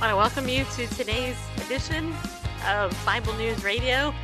[0.00, 1.34] I want to welcome you to today's
[1.66, 2.14] edition
[2.68, 4.14] of Bible News Radio.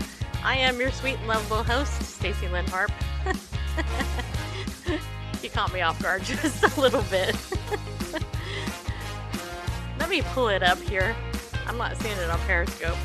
[0.45, 2.93] I am your sweet and lovable host, Stacy Lynn Harp.
[5.43, 7.37] you caught me off guard just a little bit.
[9.99, 11.17] Let me pull it up here.
[11.67, 12.97] I'm not seeing it on Periscope.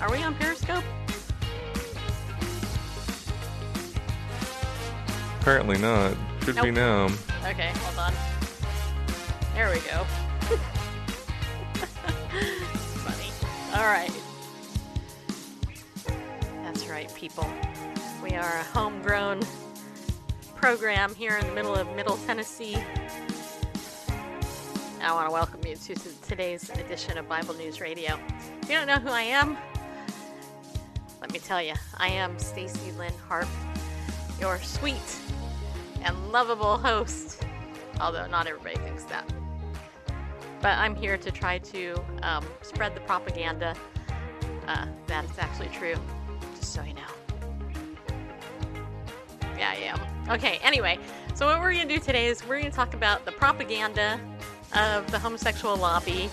[0.00, 0.82] Are we on Periscope?
[5.42, 6.16] Apparently not.
[6.44, 7.04] Should be now.
[7.46, 8.12] Okay, hold on.
[9.54, 10.04] There we go.
[13.74, 14.12] All right.
[16.62, 17.50] That's right, people.
[18.22, 19.40] We are a homegrown
[20.54, 22.76] program here in the middle of Middle Tennessee.
[25.00, 28.18] I want to welcome you to today's edition of Bible News Radio.
[28.60, 29.56] If you don't know who I am,
[31.22, 33.48] let me tell you, I am Stacy Lynn Harp,
[34.38, 35.16] your sweet
[36.02, 37.42] and lovable host.
[38.02, 39.24] Although not everybody thinks that.
[40.62, 43.74] But I'm here to try to um, spread the propaganda
[44.68, 45.96] uh, that it's actually true,
[46.56, 47.00] just so you know.
[49.58, 50.00] Yeah, I am.
[50.30, 50.98] Okay, anyway,
[51.34, 54.20] so what we're going to do today is we're going to talk about the propaganda
[54.74, 56.30] of the homosexual lobby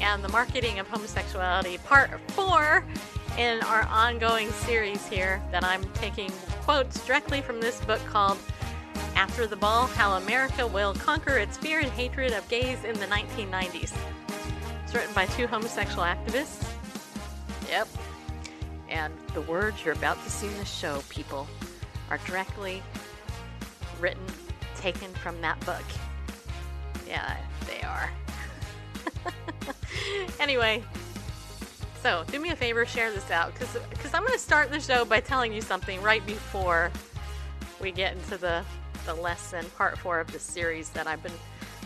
[0.00, 2.84] and the marketing of homosexuality, part four
[3.36, 6.30] in our ongoing series here that I'm taking
[6.62, 8.38] quotes directly from this book called
[9.22, 13.06] After the Ball How America Will Conquer Its Fear and Hatred of Gays in the
[13.06, 13.96] 1990s.
[14.82, 16.68] It's written by two homosexual activists.
[17.68, 17.86] Yep.
[18.88, 21.46] And the words you're about to see in the show, people,
[22.10, 22.82] are directly
[24.00, 24.24] written,
[24.76, 25.84] taken from that book.
[27.06, 27.36] Yeah,
[27.68, 28.10] they are.
[30.40, 30.82] anyway,
[32.02, 33.76] so do me a favor, share this out, because
[34.14, 36.90] I'm going to start the show by telling you something right before
[37.80, 38.64] we get into the,
[39.04, 41.32] the lesson, part four of the series that I've been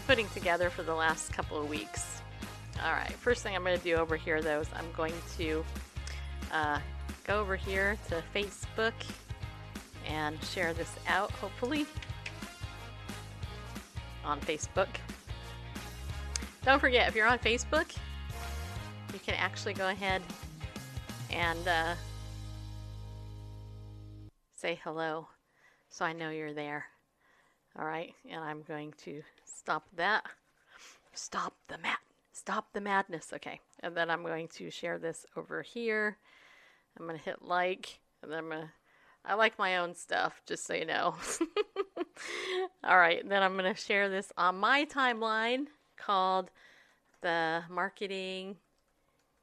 [0.06, 2.20] putting together for the last couple of weeks.
[2.84, 5.64] All right, first thing I'm going to do over here, though, is I'm going to
[6.52, 6.78] uh,
[7.24, 8.92] go over here to Facebook
[10.06, 11.86] and share this out, hopefully,
[14.24, 14.88] on Facebook.
[16.64, 17.96] Don't forget, if you're on Facebook,
[19.12, 20.22] you can actually go ahead
[21.30, 21.94] and uh,
[24.54, 25.28] say hello
[25.88, 26.84] so I know you're there.
[27.78, 30.24] All right, and I'm going to stop that.
[31.12, 31.98] Stop the mad.
[32.32, 33.32] Stop the madness.
[33.34, 36.16] Okay, and then I'm going to share this over here.
[36.98, 38.72] I'm gonna hit like, and then I'm gonna.
[39.26, 41.16] I like my own stuff, just so you know.
[42.84, 45.66] All right, then I'm gonna share this on my timeline
[45.98, 46.50] called
[47.20, 48.56] the marketing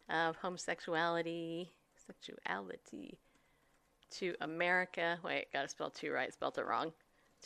[0.09, 1.69] of homosexuality,
[2.07, 3.19] sexuality
[4.11, 5.19] to America.
[5.23, 6.93] Wait, gotta spell two right, spelled it wrong.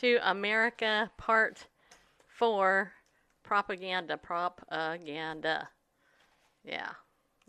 [0.01, 1.65] To America, part
[2.27, 2.93] four,
[3.43, 5.69] propaganda, propaganda.
[6.63, 6.89] Yeah,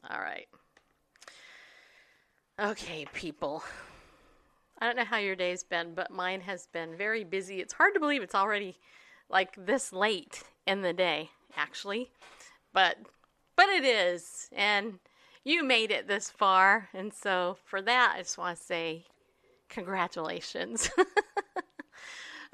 [0.08, 0.48] all right.
[2.60, 3.62] Okay, people.
[4.78, 7.60] I don't know how your day's been, but mine has been very busy.
[7.60, 8.78] It's hard to believe it's already
[9.28, 12.10] like this late in the day, actually.
[12.72, 12.96] But
[13.56, 14.48] but it is.
[14.52, 15.00] And
[15.44, 16.88] you made it this far.
[16.94, 19.04] And so for that, I just want to say
[19.68, 20.90] congratulations.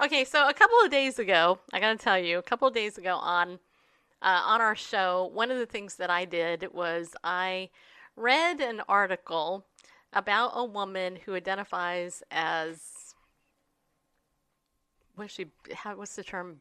[0.01, 2.73] okay, so a couple of days ago, I got to tell you, a couple of
[2.73, 3.59] days ago on
[4.21, 7.69] uh, on our show, one of the things that I did was I
[8.15, 9.65] read an article
[10.13, 13.13] about a woman who identifies as
[15.15, 15.47] what's she?
[15.73, 16.57] How, what's the term?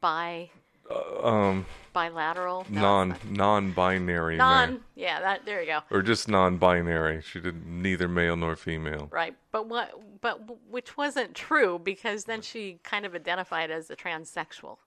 [0.88, 2.66] Bi Um, bilateral?
[2.68, 4.70] No, non non-binary, non.
[4.72, 4.80] man.
[4.94, 5.80] Yeah, that there you go.
[5.90, 7.22] or just non-binary.
[7.22, 9.08] She did neither male nor female.
[9.10, 9.92] Right, but what?
[10.20, 14.78] But which wasn't true because then she kind of identified as a transsexual.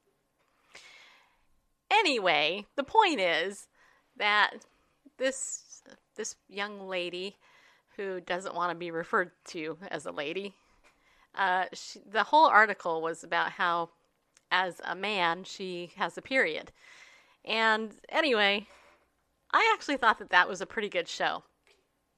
[1.89, 3.67] Anyway, the point is
[4.17, 4.65] that
[5.17, 5.81] this
[6.15, 7.37] this young lady
[7.95, 10.53] who doesn't want to be referred to as a lady,
[11.35, 13.89] uh, she, the whole article was about how,
[14.51, 16.71] as a man, she has a period.
[17.45, 18.67] And anyway,
[19.51, 21.43] I actually thought that that was a pretty good show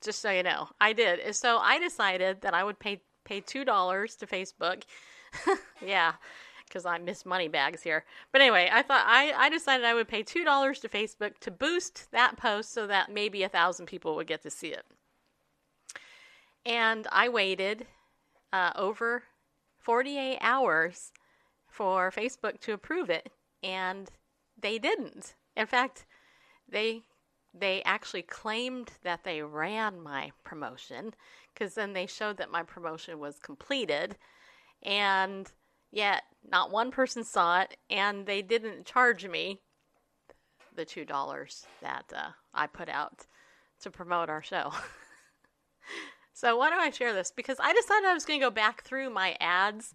[0.02, 3.66] just so you know i did so i decided that i would pay pay two
[3.66, 4.84] dollars to facebook
[5.86, 6.14] yeah
[6.70, 8.06] because I miss money bags here.
[8.32, 11.52] But anyway, I thought I, I decided I would pay two dollars to Facebook to
[11.52, 14.86] boost that post so that maybe a thousand people would get to see it.
[16.66, 17.88] And I waited
[18.54, 19.24] uh, over
[19.80, 21.12] 48 hours
[21.80, 23.32] for Facebook to approve it,
[23.64, 24.12] and
[24.62, 25.36] they didn't.
[25.56, 26.06] In fact,
[26.68, 27.04] they
[27.54, 31.14] they actually claimed that they ran my promotion
[31.54, 34.18] because then they showed that my promotion was completed,
[34.84, 35.50] and
[35.90, 39.62] yet not one person saw it, and they didn't charge me
[40.76, 43.26] the two dollars that uh, I put out
[43.84, 44.74] to promote our show.
[46.34, 47.32] so why do I share this?
[47.34, 49.94] Because I decided I was going to go back through my ads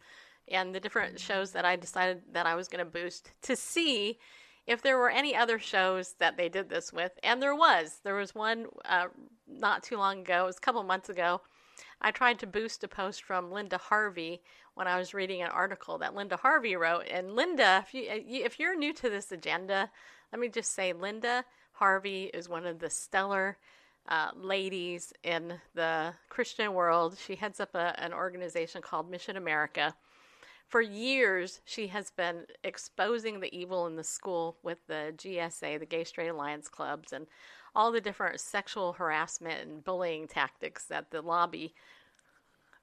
[0.49, 4.19] and the different shows that I decided that I was going to boost to see
[4.67, 7.13] if there were any other shows that they did this with.
[7.23, 8.01] And there was.
[8.03, 9.07] There was one uh,
[9.47, 11.41] not too long ago, it was a couple months ago.
[12.01, 14.43] I tried to boost a post from Linda Harvey
[14.75, 17.07] when I was reading an article that Linda Harvey wrote.
[17.11, 19.91] And Linda, if you if you're new to this agenda,
[20.33, 23.57] let me just say Linda Harvey is one of the stellar
[24.09, 27.17] uh, ladies in the Christian world.
[27.25, 29.95] She heads up a, an organization called Mission America.
[30.69, 35.87] For years, she has been exposing the evil in the school with the GSA, the
[35.87, 37.27] Gay Straight Alliance clubs, and
[37.75, 41.75] all the different sexual harassment and bullying tactics that the lobby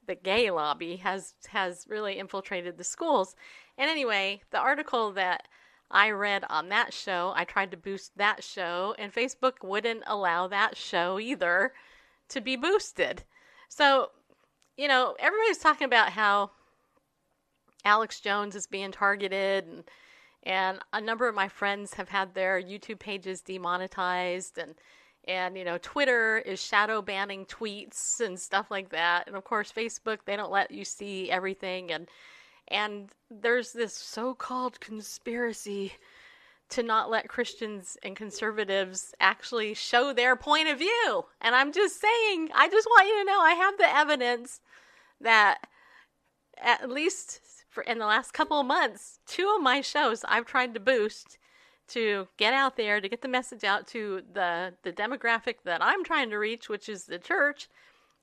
[0.06, 3.36] the gay lobby has has really infiltrated the schools.
[3.78, 5.46] And anyway, the article that
[5.90, 10.48] I read on that show, I tried to boost that show, and Facebook wouldn't allow
[10.48, 11.72] that show either
[12.30, 13.24] to be boosted.
[13.68, 14.10] So,
[14.76, 16.50] you know, everybody's talking about how
[17.84, 19.84] Alex Jones is being targeted and
[20.44, 24.74] and a number of my friends have had their YouTube pages demonetized and
[25.28, 29.26] and you know Twitter is shadow banning tweets and stuff like that.
[29.26, 31.92] And of course Facebook they don't let you see everything.
[31.92, 32.08] And
[32.68, 35.92] and there's this so-called conspiracy
[36.70, 41.24] to not let Christians and conservatives actually show their point of view.
[41.40, 44.60] And I'm just saying I just want you to know I have the evidence
[45.20, 45.58] that
[46.60, 47.40] at least
[47.72, 51.38] for in the last couple of months two of my shows I've tried to boost
[51.88, 56.04] to get out there to get the message out to the the demographic that I'm
[56.04, 57.68] trying to reach, which is the church,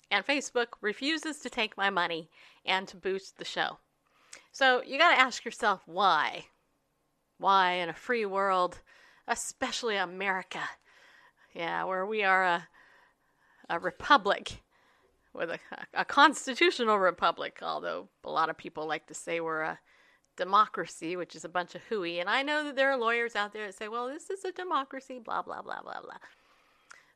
[0.09, 2.29] and Facebook refuses to take my money
[2.65, 3.79] and to boost the show.
[4.51, 6.45] So you got to ask yourself why.
[7.37, 8.79] Why in a free world,
[9.27, 10.61] especially America,
[11.53, 12.67] yeah, where we are a
[13.69, 14.63] a republic
[15.33, 15.59] with a,
[15.93, 19.79] a constitutional republic, although a lot of people like to say we're a
[20.37, 22.19] democracy, which is a bunch of hooey.
[22.19, 24.51] And I know that there are lawyers out there that say, well, this is a
[24.51, 26.17] democracy, blah, blah, blah, blah, blah.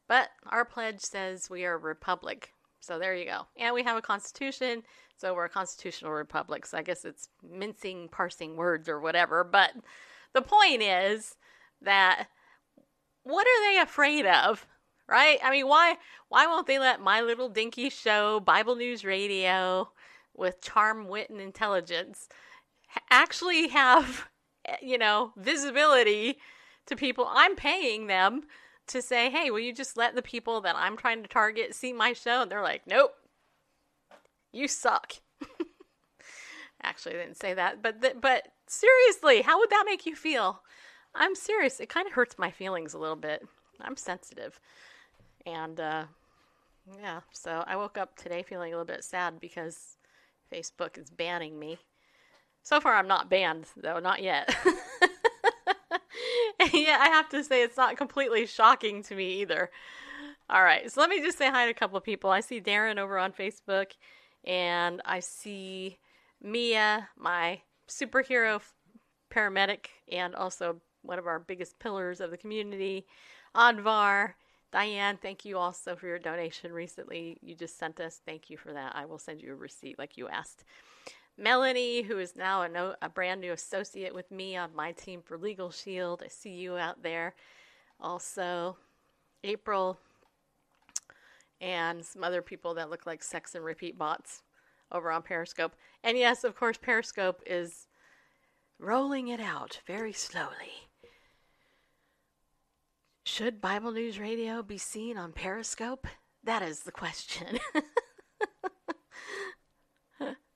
[0.07, 2.54] But our pledge says we are a republic.
[2.81, 3.48] So there you go.
[3.57, 4.83] And we have a constitution,
[5.15, 6.65] so we're a constitutional republic.
[6.65, 9.45] So I guess it's mincing, parsing words or whatever.
[9.45, 9.71] But
[10.33, 11.36] the point is
[11.81, 12.27] that
[13.24, 14.68] what are they afraid of?
[15.13, 15.38] Right?
[15.44, 15.98] I mean, why
[16.30, 19.92] why won't they let my little dinky show, Bible News Radio,
[20.36, 22.27] with charm, wit, and intelligence,
[23.12, 24.27] actually have,
[24.65, 26.39] eh, you know, visibility
[26.88, 27.27] to people.
[27.30, 28.42] I'm paying them
[28.88, 31.94] to say, hey, will you just let the people that I'm trying to target see
[31.94, 32.42] my show?
[32.42, 33.13] And they're like, nope,
[34.51, 35.13] you suck.
[36.81, 40.63] Actually, I didn't say that, but th- but seriously, how would that make you feel?
[41.13, 41.79] I'm serious.
[41.79, 43.48] It kind of hurts my feelings a little bit.
[43.79, 44.60] I'm sensitive,
[45.45, 46.05] and uh,
[47.00, 47.21] yeah.
[47.31, 49.97] So I woke up today feeling a little bit sad because
[50.51, 51.77] Facebook is banning me.
[52.62, 54.55] So far, I'm not banned, though, not yet.
[56.73, 59.69] yeah, I have to say, it's not completely shocking to me either.
[60.50, 62.29] All right, so let me just say hi to a couple of people.
[62.29, 63.88] I see Darren over on Facebook,
[64.45, 66.00] and I see
[66.41, 68.62] Mia, my superhero
[69.29, 73.05] paramedic, and also one of our biggest pillars of the community,
[73.55, 74.33] Advar.
[74.74, 77.38] Diane, thank you also for your donation recently.
[77.44, 78.22] You just sent us.
[78.25, 78.96] Thank you for that.
[78.96, 80.65] I will send you a receipt like you asked.
[81.38, 85.22] Melanie, who is now a, no, a brand new associate with me on my team
[85.24, 86.24] for Legal Shield.
[86.25, 87.36] I see you out there.
[88.00, 88.75] Also,
[89.44, 90.00] April,
[91.62, 94.42] and some other people that look like sex and repeat bots
[94.92, 95.75] over on Periscope.
[96.03, 97.88] And yes, of course, Periscope is
[98.80, 100.89] rolling it out very slowly.
[103.25, 106.08] Should Bible News Radio be seen on Periscope?
[106.44, 107.58] That is the question.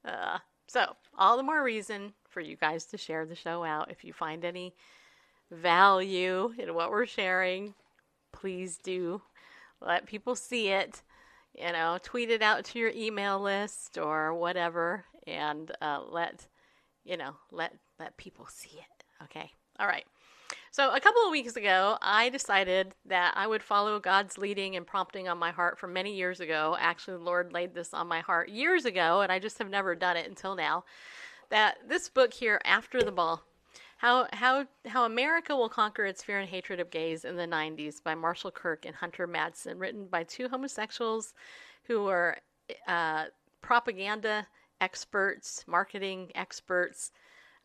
[0.06, 3.90] uh, so, all the more reason for you guys to share the show out.
[3.90, 4.76] If you find any
[5.50, 7.74] value in what we're sharing,
[8.34, 9.22] please do
[9.82, 11.02] let people see it.
[11.58, 16.46] You know, tweet it out to your email list or whatever, and uh, let
[17.06, 19.24] you know, let let people see it.
[19.24, 19.50] Okay.
[19.80, 20.06] All right.
[20.78, 24.86] So, a couple of weeks ago, I decided that I would follow God's leading and
[24.86, 26.78] prompting on my heart from many years ago.
[26.80, 29.96] Actually, the Lord laid this on my heart years ago, and I just have never
[29.96, 30.84] done it until now.
[31.50, 33.42] That this book here, After the Ball,
[33.98, 38.04] how how how America will conquer its fear and hatred of gays in the 90s
[38.04, 41.34] by Marshall Kirk and Hunter Madsen, written by two homosexuals
[41.86, 42.38] who were
[42.88, 43.26] uh,
[43.62, 44.46] propaganda
[44.80, 47.12] experts, marketing experts.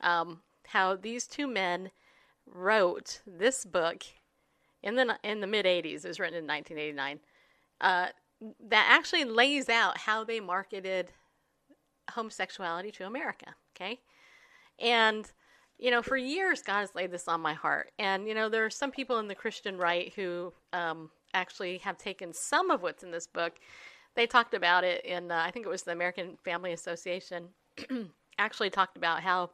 [0.01, 1.91] Um, how these two men
[2.47, 4.05] wrote this book
[4.83, 6.05] in the in the mid 80s.
[6.05, 7.21] It was written in 1989.
[7.81, 8.09] Uh,
[8.69, 11.13] that actually lays out how they marketed
[12.11, 13.55] homosexuality to America.
[13.75, 14.01] Okay,
[14.79, 15.31] and
[15.83, 17.91] you know, for years, God has laid this on my heart.
[17.99, 21.99] And, you know, there are some people in the Christian right who um, actually have
[21.99, 23.55] taken some of what's in this book.
[24.15, 27.49] They talked about it in, uh, I think it was the American Family Association,
[28.39, 29.51] actually talked about how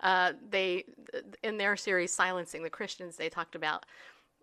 [0.00, 0.84] uh, they,
[1.42, 3.86] in their series, Silencing the Christians, they talked about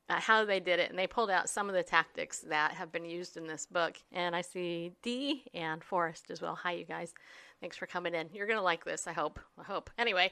[0.10, 2.92] uh, how they did it, and they pulled out some of the tactics that have
[2.92, 3.98] been used in this book.
[4.12, 6.56] And I see Dee and Forrest as well.
[6.56, 7.14] Hi, you guys.
[7.62, 8.30] Thanks for coming in.
[8.34, 9.40] You're to like this, I hope.
[9.58, 9.90] I hope.
[9.98, 10.32] Anyway,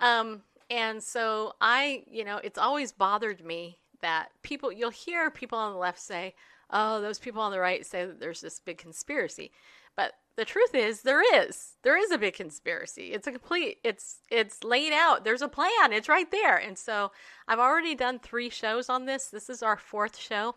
[0.00, 5.58] um, and so I, you know, it's always bothered me that people, you'll hear people
[5.58, 6.34] on the left say,
[6.70, 9.52] oh, those people on the right say that there's this big conspiracy.
[9.96, 11.72] But the truth is there is.
[11.82, 13.12] There is a big conspiracy.
[13.12, 15.24] It's a complete it's it's laid out.
[15.24, 15.92] There's a plan.
[15.92, 16.56] It's right there.
[16.56, 17.12] And so
[17.48, 19.26] i've already done three shows on this.
[19.26, 20.54] This is our fourth show.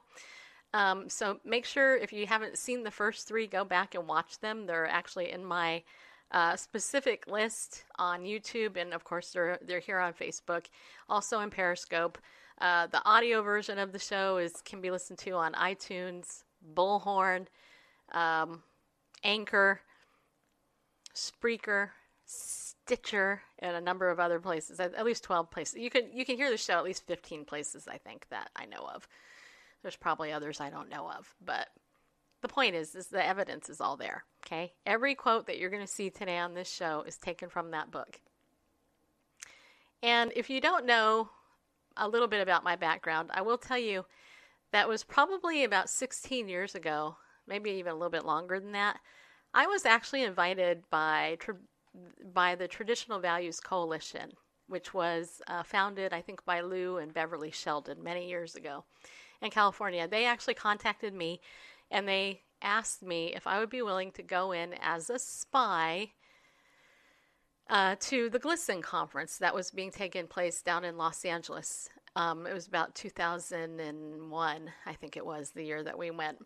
[0.74, 4.39] Um, so make sure if you haven't seen the first three go back and watch
[4.39, 4.65] them.
[4.65, 5.84] They're actually in my
[6.32, 8.77] uh, specific list on youtube.
[8.77, 10.68] And of course they're they're here on facebook.
[11.10, 12.18] Also in periscope.
[12.62, 17.48] Uh, the audio version of the show is can be listened to on itunes bullhorn
[18.13, 18.63] um,
[19.25, 19.82] Anchor,
[21.13, 21.89] Spreaker,
[22.25, 24.79] Stitcher, and a number of other places.
[24.79, 25.79] At, least twelve places.
[25.79, 27.88] You can you can hear the show at least fifteen places.
[27.88, 29.08] I think that I know of.
[29.82, 31.67] There's probably others I don't know of, but
[32.41, 34.24] the point is, is the evidence is all there.
[34.46, 37.72] Okay, every quote that you're going to see today on this show is taken from
[37.72, 38.20] that book.
[40.03, 41.29] And if you don't know
[41.98, 44.05] a little bit about my background, I will tell you
[44.72, 47.17] that was probably about 16 years ago
[47.48, 49.00] maybe even a little bit longer than that.
[49.54, 51.38] I was actually invited by
[52.34, 54.34] by the Traditional Values Coalition,
[54.68, 58.84] which was uh, founded, I think, by Lou and Beverly Sheldon many years ago
[59.42, 60.08] in California.
[60.08, 61.40] They actually contacted me
[61.92, 66.12] and they asked me if I would be willing to go in as a spy
[67.70, 71.90] uh, to the GLSEN conference that was being taken place down in Los Angeles.
[72.16, 76.38] Um, it was about 2001, I think it was the year that we went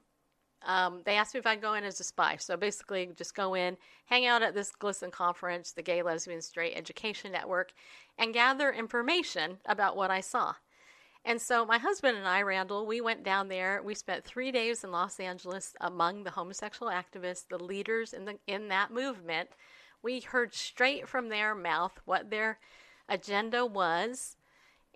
[0.65, 2.35] um, they asked me if I'd go in as a spy.
[2.37, 6.75] So basically, just go in, hang out at this GLSEN conference, the Gay Lesbian Straight
[6.75, 7.71] Education Network,
[8.17, 10.55] and gather information about what I saw.
[11.25, 13.81] And so my husband and I, Randall, we went down there.
[13.83, 18.39] We spent three days in Los Angeles among the homosexual activists, the leaders in the
[18.47, 19.49] in that movement.
[20.01, 22.59] We heard straight from their mouth what their
[23.09, 24.37] agenda was,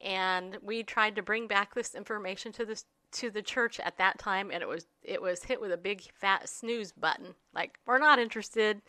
[0.01, 2.81] and we tried to bring back this information to the
[3.13, 6.01] to the church at that time and it was it was hit with a big
[6.13, 7.35] fat snooze button.
[7.53, 8.81] Like we're not interested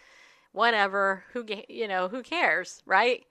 [0.53, 3.25] whatever who you know who cares right?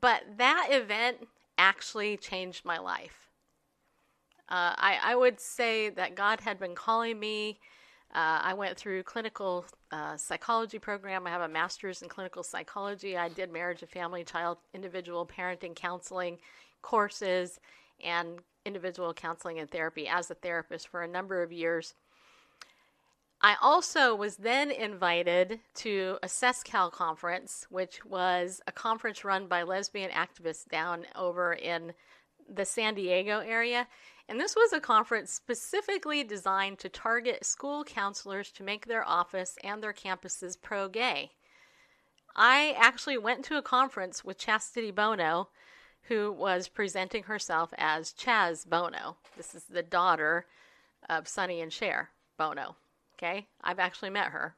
[0.00, 1.18] But that event
[1.58, 3.30] actually changed my life.
[4.48, 7.58] Uh, I, I would say that god had been calling me.
[8.14, 11.26] Uh, i went through clinical uh, psychology program.
[11.26, 13.16] I have a master's in clinical psychology.
[13.16, 16.38] I did marriage and family child individual parenting counseling
[16.82, 17.58] courses
[18.04, 21.94] and individual counseling and therapy as a therapist for a number of years.
[23.40, 29.62] I also was then invited to a SESCAL conference, which was a conference run by
[29.62, 31.92] lesbian activists down over in
[32.48, 33.86] the San Diego area.
[34.28, 39.58] And this was a conference specifically designed to target school counselors to make their office
[39.62, 41.32] and their campuses pro gay.
[42.34, 45.50] I actually went to a conference with Chastity Bono
[46.08, 49.16] who was presenting herself as Chaz Bono.
[49.36, 50.46] This is the daughter
[51.08, 52.76] of Sonny and Cher Bono.
[53.16, 54.56] Okay, I've actually met her.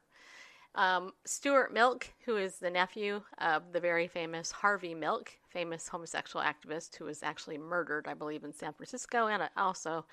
[0.75, 6.45] Um, Stuart Milk, who is the nephew of the very famous Harvey Milk, famous homosexual
[6.45, 10.05] activist who was actually murdered, I believe, in San Francisco, and also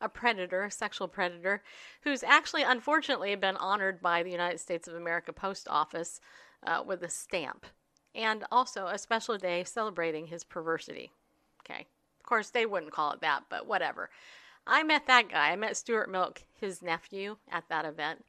[0.00, 1.62] a predator, a sexual predator,
[2.02, 6.20] who's actually unfortunately been honored by the United States of America Post Office
[6.66, 7.64] uh, with a stamp
[8.14, 11.10] and also a special day celebrating his perversity.
[11.64, 11.86] Okay.
[12.18, 14.10] Of course, they wouldn't call it that, but whatever.
[14.66, 15.50] I met that guy.
[15.50, 18.24] I met Stuart Milk, his nephew, at that event.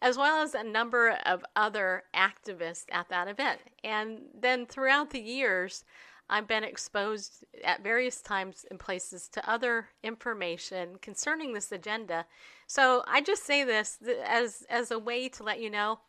[0.00, 3.60] as well as a number of other activists at that event.
[3.82, 5.84] And then throughout the years,
[6.28, 12.26] I've been exposed at various times and places to other information concerning this agenda.
[12.66, 16.00] So I just say this as as a way to let you know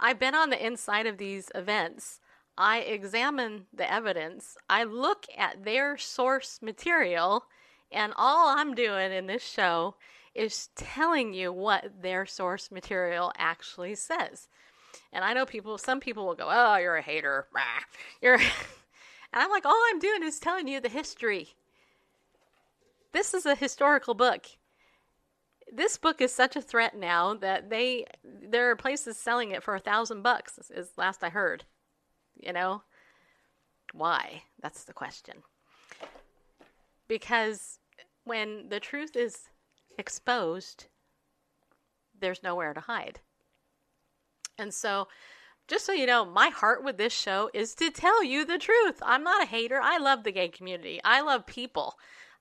[0.00, 2.20] I've been on the inside of these events.
[2.56, 4.56] I examine the evidence.
[4.68, 7.46] I look at their source material,
[7.90, 9.96] and all I'm doing in this show
[10.34, 14.48] is telling you what their source material actually says.
[15.12, 17.46] And I know people, some people will go, "Oh, you're a hater."
[18.22, 18.38] You're
[19.34, 21.56] And I'm like, all I'm doing is telling you the history.
[23.10, 24.46] This is a historical book.
[25.72, 29.74] This book is such a threat now that they there are places selling it for
[29.74, 31.64] a thousand bucks, is last I heard.
[32.44, 32.82] You know?
[33.92, 34.42] Why?
[34.60, 35.36] That's the question.
[37.08, 37.78] Because
[38.24, 39.48] when the truth is
[39.98, 40.86] exposed,
[42.18, 43.20] there's nowhere to hide.
[44.58, 45.08] And so
[45.66, 49.00] just so you know, my heart with this show is to tell you the truth.
[49.02, 49.80] I'm not a hater.
[49.82, 51.00] I love the gay community.
[51.04, 51.94] I love people.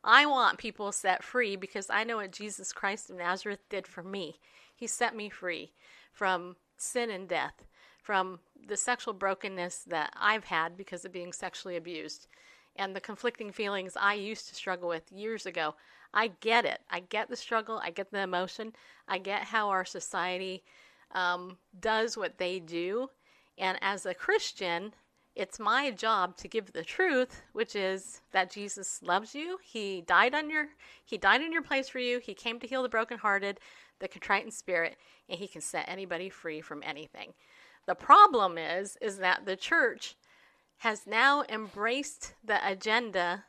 [0.03, 4.03] I want people set free because I know what Jesus Christ of Nazareth did for
[4.03, 4.39] me.
[4.75, 5.71] He set me free
[6.11, 7.65] from sin and death,
[8.03, 12.27] from the sexual brokenness that I've had because of being sexually abused,
[12.75, 15.75] and the conflicting feelings I used to struggle with years ago.
[16.13, 16.81] I get it.
[16.91, 17.81] I get the struggle.
[17.83, 18.73] I get the emotion.
[19.07, 20.63] I get how our society
[21.11, 23.09] um, does what they do.
[23.57, 24.93] And as a Christian,
[25.35, 29.57] it's my job to give the truth, which is that Jesus loves you.
[29.63, 30.67] He died on your
[31.03, 32.19] he died in your place for you.
[32.19, 33.59] He came to heal the brokenhearted,
[33.99, 37.33] the contrite in spirit, and he can set anybody free from anything.
[37.85, 40.15] The problem is is that the church
[40.77, 43.45] has now embraced the agenda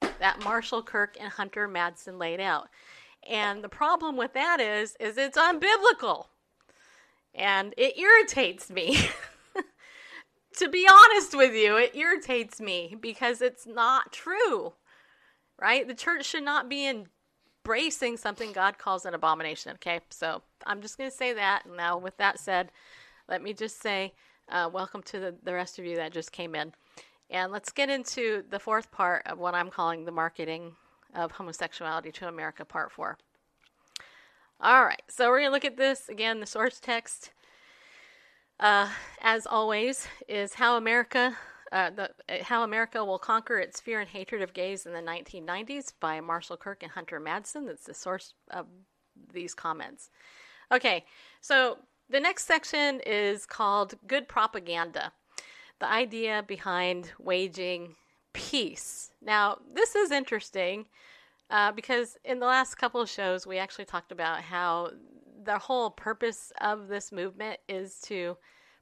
[0.00, 2.68] that Marshall Kirk and Hunter Madsen laid out.
[3.28, 6.26] And the problem with that is is it's unbiblical
[7.34, 8.98] and it irritates me.
[10.56, 14.74] to be honest with you, it irritates me because it's not true.
[15.60, 15.86] Right?
[15.86, 19.72] The church should not be embracing something God calls an abomination.
[19.72, 21.64] Okay, so I'm just going to say that.
[21.76, 22.70] Now, with that said,
[23.28, 24.12] let me just say
[24.48, 26.72] uh, welcome to the, the rest of you that just came in.
[27.30, 30.72] And let's get into the fourth part of what I'm calling the marketing
[31.14, 33.18] of homosexuality to America, part four.
[34.60, 36.40] All right, so we're going to look at this again.
[36.40, 37.32] The source text,
[38.58, 38.88] uh,
[39.20, 41.36] as always, is how America,
[41.70, 42.10] uh, the,
[42.42, 46.56] how America will conquer its fear and hatred of gays in the 1990s by Marshall
[46.56, 47.66] Kirk and Hunter Madsen.
[47.66, 48.66] That's the source of
[49.32, 50.10] these comments.
[50.72, 51.04] Okay,
[51.40, 51.78] so
[52.10, 55.12] the next section is called Good Propaganda.
[55.78, 57.94] The idea behind waging
[58.32, 59.10] peace.
[59.22, 60.86] Now, this is interesting
[61.50, 64.90] uh, because in the last couple of shows, we actually talked about how
[65.44, 68.36] the whole purpose of this movement is to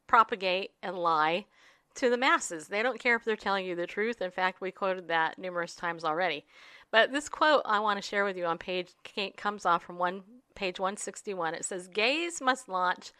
[0.06, 1.46] propagate and lie
[1.94, 2.68] to the masses.
[2.68, 4.20] They don't care if they're telling you the truth.
[4.20, 6.44] In fact, we quoted that numerous times already.
[6.90, 8.88] But this quote I want to share with you on page
[9.36, 10.22] comes off from one
[10.56, 11.54] page 161.
[11.54, 13.12] It says, "Gays must launch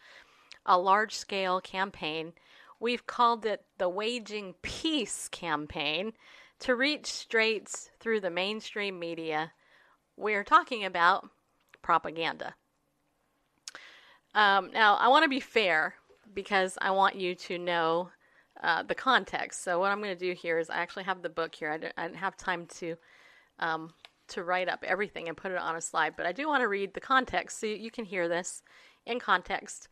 [0.65, 2.33] a large-scale campaign.
[2.79, 6.13] We've called it the Waging Peace campaign."
[6.59, 9.51] to reach straights through the mainstream media,
[10.15, 11.29] we're talking about
[11.81, 12.55] propaganda.
[14.33, 15.95] Um, now, I want to be fair
[16.33, 18.09] because I want you to know
[18.61, 19.63] uh, the context.
[19.63, 21.71] So, what I'm going to do here is I actually have the book here.
[21.71, 22.95] I didn't, I didn't have time to
[23.59, 23.93] um,
[24.29, 26.67] to write up everything and put it on a slide, but I do want to
[26.67, 28.61] read the context so you can hear this
[29.05, 29.87] in context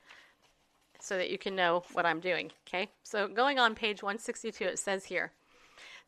[1.00, 2.52] so that you can know what I'm doing.
[2.68, 5.32] Okay, so going on page 162, it says here.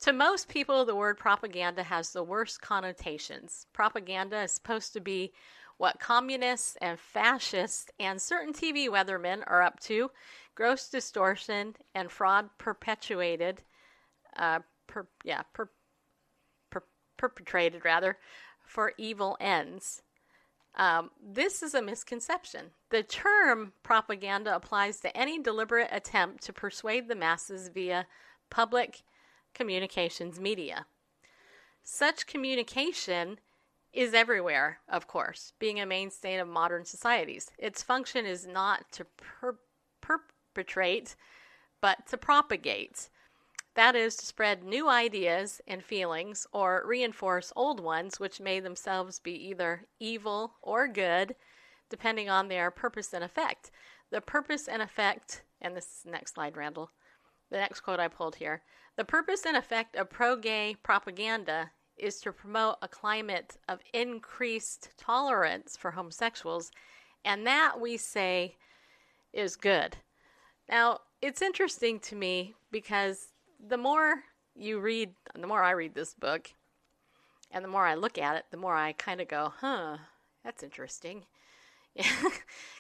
[0.01, 3.65] To most people, the word propaganda has the worst connotations.
[3.73, 5.33] Propaganda is supposed to be
[5.77, 10.09] what communists and fascists and certain TV weathermen are up to
[10.55, 13.61] gross distortion and fraud perpetuated,
[14.37, 15.43] uh, per, yeah,
[17.17, 18.17] perpetrated rather,
[18.63, 20.01] for evil ends.
[20.75, 22.67] Um, this is a misconception.
[22.91, 28.05] The term propaganda applies to any deliberate attempt to persuade the masses via
[28.49, 29.01] public
[29.55, 30.85] communications media.
[31.81, 33.39] Such communication
[33.91, 37.49] is everywhere, of course, being a mainstay of modern societies.
[37.57, 39.57] Its function is not to per-
[40.01, 41.15] perpetrate,
[41.81, 43.09] but to propagate.
[43.77, 49.19] That is, to spread new ideas and feelings or reinforce old ones which may themselves
[49.19, 51.35] be either evil or good,
[51.87, 53.69] depending on their purpose and effect.
[54.09, 56.89] The purpose and effect, and this next slide, Randall,
[57.51, 58.63] the next quote I pulled here
[58.95, 64.89] the purpose and effect of pro gay propaganda is to promote a climate of increased
[64.97, 66.71] tolerance for homosexuals,
[67.23, 68.55] and that we say
[69.33, 69.97] is good.
[70.67, 73.27] Now, it's interesting to me because
[73.65, 74.23] the more
[74.55, 76.51] you read, the more I read this book,
[77.51, 79.97] and the more I look at it, the more I kind of go, huh,
[80.43, 81.25] that's interesting.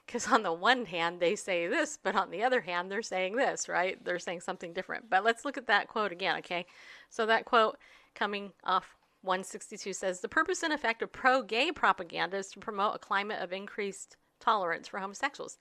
[0.05, 3.35] Because on the one hand, they say this, but on the other hand, they're saying
[3.35, 4.01] this, right?
[4.05, 5.09] They're saying something different.
[5.09, 6.65] But let's look at that quote again, okay?
[7.09, 7.77] So that quote
[8.15, 12.95] coming off 162 says The purpose and effect of pro gay propaganda is to promote
[12.95, 15.57] a climate of increased tolerance for homosexuals.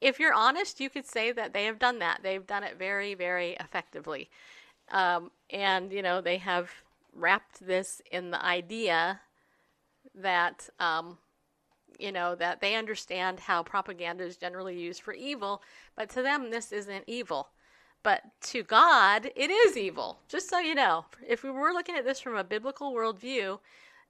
[0.00, 2.20] If you're honest, you could say that they have done that.
[2.22, 4.30] They've done it very, very effectively.
[4.90, 6.70] Um, and, you know, they have
[7.14, 9.20] wrapped this in the idea
[10.14, 11.18] that, um,
[11.98, 15.62] you know, that they understand how propaganda is generally used for evil,
[15.96, 17.48] but to them, this isn't evil.
[18.04, 20.20] But to God, it is evil.
[20.28, 23.58] Just so you know, if we were looking at this from a biblical worldview,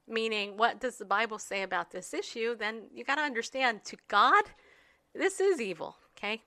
[0.07, 3.97] meaning what does the Bible say about this issue, then you got to understand to
[4.07, 4.43] God,
[5.13, 5.95] this is evil.
[6.17, 6.41] Okay.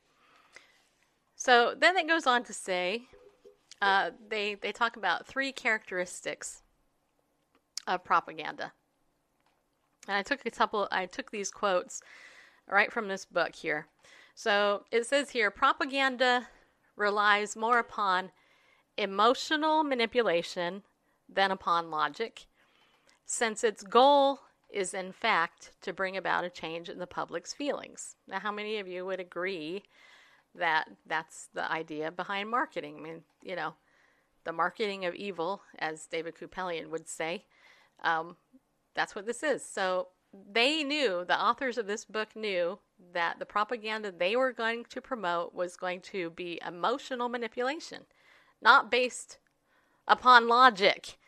[1.37, 3.03] So then it goes on to say,
[3.81, 6.62] uh, they they talk about three characteristics
[7.87, 8.72] of propaganda.
[10.07, 10.88] And I took a couple.
[10.92, 12.01] I took these quotes
[12.68, 13.87] right from this book here.
[14.35, 16.48] So it says here, propaganda
[16.96, 18.31] relies more upon
[18.96, 20.83] emotional manipulation
[21.29, 22.46] than upon logic,
[23.27, 24.40] since its goal
[24.73, 28.17] is, in fact, to bring about a change in the public's feelings.
[28.27, 29.83] Now, how many of you would agree
[30.55, 32.97] that that's the idea behind marketing?
[32.99, 33.75] I mean, you know,
[34.45, 37.45] the marketing of evil, as David Kupelian would say,
[38.03, 38.37] um,
[38.95, 39.65] that's what this is.
[39.65, 40.09] So
[40.53, 42.79] they knew, the authors of this book knew
[43.13, 48.03] that the propaganda they were going to promote was going to be emotional manipulation,
[48.61, 49.39] not based
[50.09, 51.19] upon logic.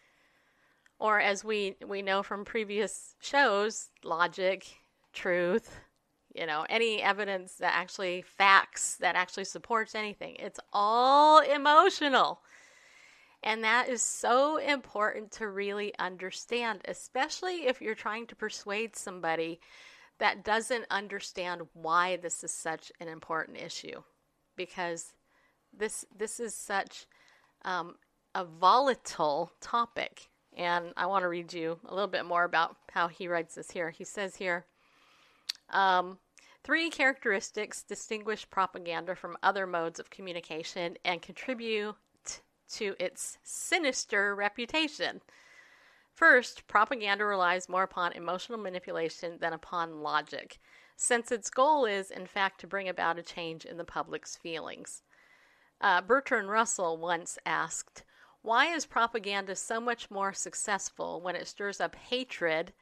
[1.05, 4.65] Or as we, we know from previous shows, logic,
[5.13, 5.79] truth,
[6.35, 10.37] you know, any evidence that actually facts that actually supports anything.
[10.39, 12.41] It's all emotional.
[13.43, 19.61] And that is so important to really understand, especially if you're trying to persuade somebody
[20.21, 24.03] that doesn't understand why this is such an important issue.
[24.57, 25.13] Because
[25.71, 27.05] this this is such
[27.63, 27.97] um,
[28.35, 30.31] a volatile topic.
[30.57, 33.73] And I want to read you a little bit more about how he writes this
[33.73, 33.91] here.
[33.91, 34.67] He says here,
[35.71, 36.19] um,
[36.63, 41.97] three characteristics distinguish propaganda from other modes of communication and contribute
[42.75, 45.21] to its sinister reputation.
[46.15, 50.61] First, propaganda relies more upon emotional manipulation than upon logic,
[50.97, 55.03] since its goal is, in fact, to bring about a change in the public's feelings.
[55.81, 58.05] Uh, Bertrand Russell once asked,
[58.45, 62.75] Why is propaganda so much more successful when it stirs up hatred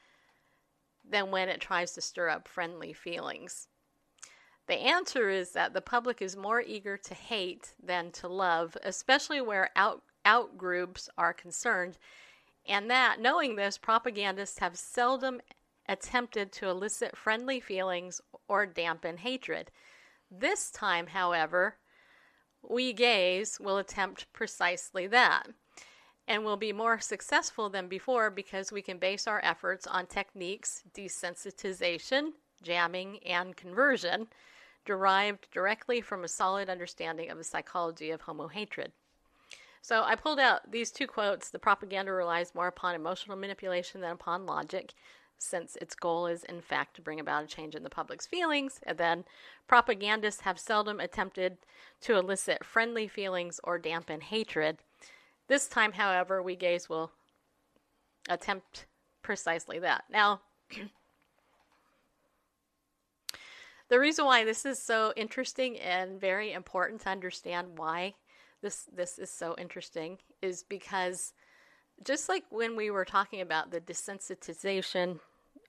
[1.08, 3.68] than when it tries to stir up friendly feelings?
[4.66, 9.40] The answer is that the public is more eager to hate than to love, especially
[9.40, 11.96] where out, out groups are concerned,
[12.66, 15.40] and that, knowing this, propagandists have seldom
[15.88, 19.70] attempted to elicit friendly feelings or dampen hatred.
[20.28, 21.76] This time, however,
[22.68, 25.48] we gays will attempt precisely that
[26.28, 30.82] and will be more successful than before because we can base our efforts on techniques
[30.94, 32.30] desensitization,
[32.62, 34.28] jamming, and conversion
[34.84, 38.92] derived directly from a solid understanding of the psychology of homo hatred.
[39.80, 41.50] So I pulled out these two quotes.
[41.50, 44.94] The propaganda relies more upon emotional manipulation than upon logic,
[45.42, 48.80] since its goal is, in fact, to bring about a change in the public's feelings.
[48.84, 49.24] And then
[49.66, 51.58] propagandists have seldom attempted
[52.02, 54.78] to elicit friendly feelings or dampen hatred.
[55.48, 57.12] This time, however, we gays will
[58.28, 58.86] attempt
[59.22, 60.04] precisely that.
[60.10, 60.40] Now,
[63.88, 68.14] the reason why this is so interesting and very important to understand why
[68.62, 71.34] this this is so interesting is because
[72.04, 75.20] just like when we were talking about the desensitization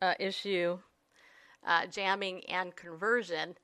[0.04, 0.78] uh, issue,
[1.66, 3.56] uh, jamming and conversion,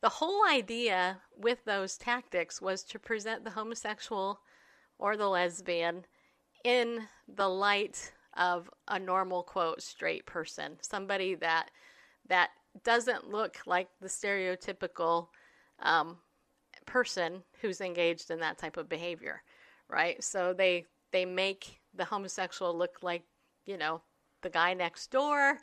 [0.00, 4.40] the whole idea with those tactics was to present the homosexual
[4.98, 6.06] or the lesbian
[6.64, 11.70] in the light of a normal quote straight person, somebody that
[12.28, 12.50] that
[12.82, 15.28] doesn't look like the stereotypical
[15.80, 16.16] um,
[16.86, 19.42] person who's engaged in that type of behavior,
[19.88, 20.22] right?
[20.24, 23.22] So they they make the homosexual look like
[23.66, 24.00] you know
[24.44, 25.58] the guy next door,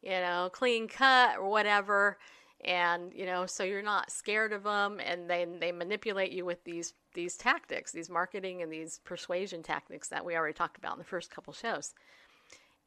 [0.00, 2.16] you know, clean cut or whatever,
[2.64, 6.64] and you know, so you're not scared of them, and then they manipulate you with
[6.64, 10.98] these these tactics, these marketing and these persuasion tactics that we already talked about in
[10.98, 11.92] the first couple shows.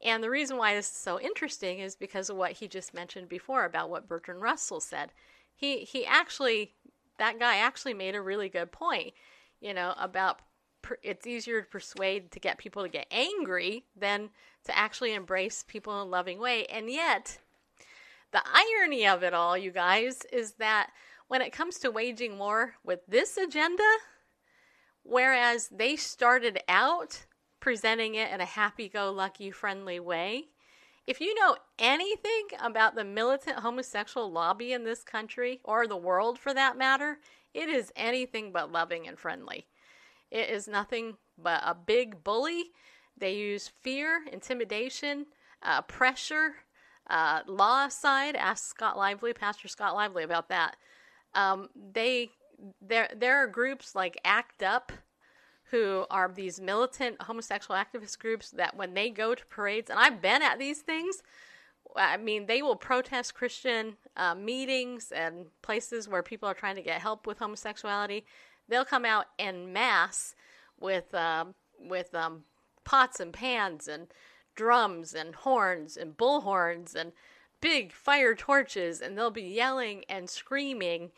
[0.02, 3.28] And the reason why this is so interesting is because of what he just mentioned
[3.28, 5.12] before about what Bertrand Russell said.
[5.54, 6.74] he he actually
[7.18, 9.14] that guy actually made a really good point,
[9.60, 10.40] you know, about
[10.82, 14.30] per, it's easier to persuade to get people to get angry than
[14.66, 16.66] to actually embrace people in a loving way.
[16.66, 17.38] And yet,
[18.32, 20.90] the irony of it all, you guys, is that
[21.28, 23.82] when it comes to waging war with this agenda,
[25.02, 27.26] whereas they started out
[27.60, 30.44] presenting it in a happy go lucky, friendly way,
[31.06, 36.38] if you know anything about the militant homosexual lobby in this country, or the world
[36.38, 37.18] for that matter,
[37.54, 39.66] it is anything but loving and friendly.
[40.30, 42.72] It is nothing but a big bully.
[43.18, 45.26] They use fear, intimidation,
[45.62, 46.56] uh, pressure,
[47.08, 48.36] uh, law side.
[48.36, 50.76] Ask Scott Lively, Pastor Scott Lively, about that.
[51.34, 52.30] Um, they
[52.80, 54.92] there there are groups like ACT UP
[55.70, 60.22] who are these militant homosexual activist groups that when they go to parades, and I've
[60.22, 61.22] been at these things,
[61.96, 66.82] I mean, they will protest Christian uh, meetings and places where people are trying to
[66.82, 68.24] get help with homosexuality.
[68.68, 70.34] They'll come out en masse
[70.78, 71.46] with uh,
[71.80, 72.44] with um,
[72.86, 74.06] pots and pans and
[74.54, 77.12] drums and horns and bullhorns and
[77.60, 81.10] big fire torches, and they'll be yelling and screaming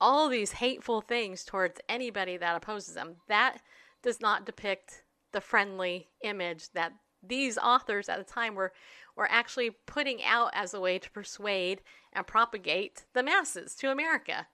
[0.00, 3.16] all these hateful things towards anybody that opposes them.
[3.28, 3.58] That
[4.02, 8.72] does not depict the friendly image that these authors at the time were
[9.16, 11.80] were actually putting out as a way to persuade
[12.12, 14.46] and propagate the masses to America.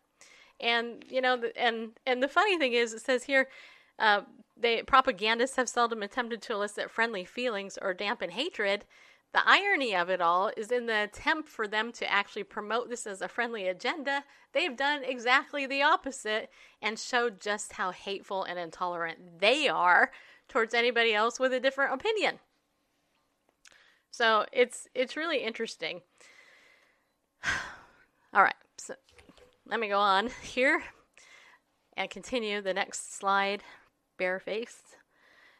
[0.61, 3.49] And you know, and and the funny thing is, it says here,
[3.99, 4.23] uh,
[4.57, 8.85] they propagandists have seldom attempted to elicit friendly feelings or dampen hatred.
[9.33, 13.07] The irony of it all is in the attempt for them to actually promote this
[13.07, 16.51] as a friendly agenda, they've done exactly the opposite
[16.83, 20.13] and showed just how hateful and intolerant they are
[20.49, 22.41] towards anybody else with a different opinion.
[24.11, 26.03] So it's it's really interesting.
[28.35, 28.95] All right, so
[29.67, 30.83] let me go on here
[31.97, 33.63] and continue the next slide.
[34.19, 34.97] Barefaced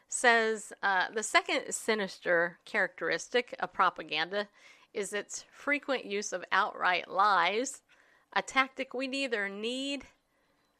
[0.07, 4.47] says uh, the second sinister characteristic of propaganda
[4.93, 7.81] is its frequent use of outright lies,
[8.33, 10.05] a tactic we neither need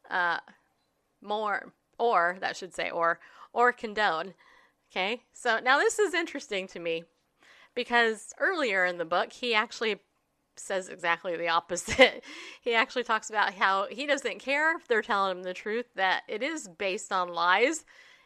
[0.08, 0.38] uh,
[1.20, 3.18] more, or that should say, or
[3.52, 4.34] or condone.
[4.90, 7.04] Okay, so now this is interesting to me
[7.74, 9.96] because earlier in the book he actually
[10.56, 12.24] says exactly the opposite.
[12.62, 16.22] he actually talks about how he doesn't care if they're telling him the truth, that
[16.28, 17.84] it is based on lies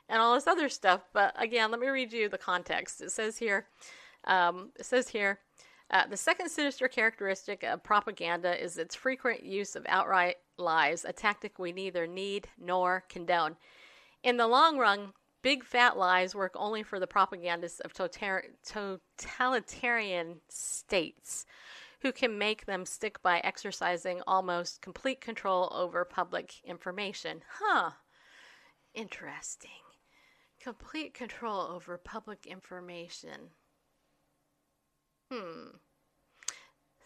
[0.09, 1.03] and all this other stuff.
[1.13, 3.01] But again, let me read you the context.
[3.01, 3.67] It says here,
[4.25, 5.41] um, it says here,
[5.91, 11.13] uh, the second sinister characteristic of propaganda is its frequent use of outright lies, a
[11.13, 13.57] tactic we neither need nor condone.
[14.23, 21.47] In the long run, big fat lies work only for the propagandists of totalitarian states
[22.01, 27.43] who can make them stick by exercising almost complete control over public information.
[27.61, 27.91] Huh.
[28.95, 29.71] Interesting
[30.61, 33.51] complete control over public information.
[35.31, 35.77] Hmm.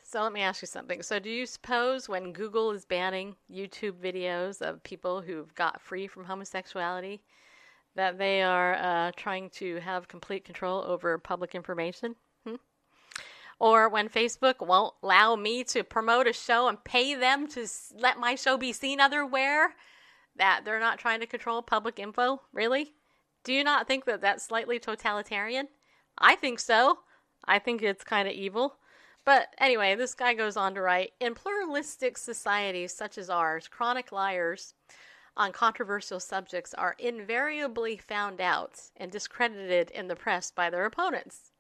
[0.05, 1.03] So let me ask you something.
[1.03, 6.07] So, do you suppose when Google is banning YouTube videos of people who've got free
[6.07, 7.23] from homosexuality,
[7.95, 12.17] that they are uh, trying to have complete control over public information?
[13.63, 18.19] Or when Facebook won't allow me to promote a show and pay them to let
[18.19, 19.77] my show be seen otherwhere,
[20.35, 22.43] that they're not trying to control public info?
[22.53, 22.95] Really?
[23.45, 25.69] Do you not think that that's slightly totalitarian?
[26.19, 26.99] I think so.
[27.45, 28.79] I think it's kind of evil.
[29.25, 34.11] But anyway, this guy goes on to write In pluralistic societies such as ours, chronic
[34.11, 34.75] liars
[35.37, 41.52] on controversial subjects are invariably found out and discredited in the press by their opponents.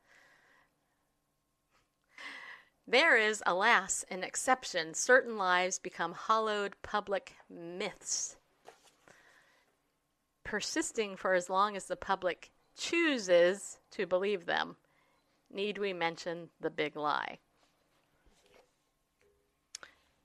[2.87, 4.95] There is, alas, an exception.
[4.95, 8.37] Certain lives become hollowed public myths
[10.45, 14.77] persisting for as long as the public chooses to believe them.
[15.51, 17.39] Need we mention the big lie?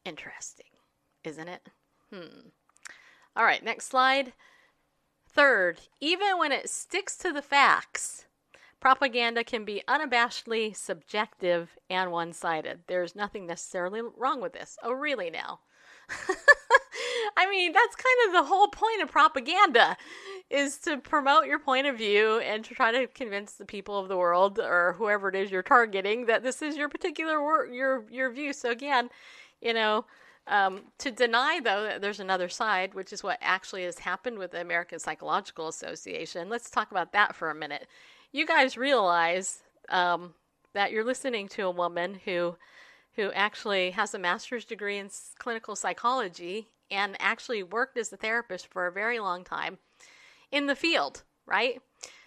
[0.04, 0.66] Interesting,
[1.24, 1.70] isn't it?
[2.14, 2.50] Hmm.
[3.38, 4.34] All right, next slide.
[5.30, 8.26] Third, even when it sticks to the facts,
[8.80, 12.82] propaganda can be unabashedly subjective and one sided.
[12.88, 14.78] There's nothing necessarily wrong with this.
[14.84, 15.60] Oh, really now?
[17.38, 19.98] I mean, that's kind of the whole point of propaganda
[20.50, 24.08] is to promote your point of view and to try to convince the people of
[24.08, 28.06] the world or whoever it is you're targeting that this is your particular wor- your
[28.10, 28.54] your view.
[28.54, 29.10] So again,
[29.62, 30.06] you know,
[30.48, 34.52] um, to deny though that there's another side, which is what actually has happened with
[34.52, 36.50] the American Psychological Association.
[36.50, 37.88] Let's talk about that for a minute.
[38.32, 40.34] You guys realize um,
[40.74, 42.58] that you're listening to a woman who
[43.16, 45.10] who actually has a master's degree in
[45.40, 49.80] clinical psychology and actually worked as a therapist for a very long time
[50.52, 51.82] in the field, right?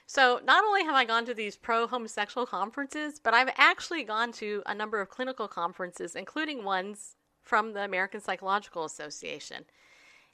[0.07, 4.33] So, not only have I gone to these pro homosexual conferences, but I've actually gone
[4.33, 9.65] to a number of clinical conferences, including ones from the American Psychological Association.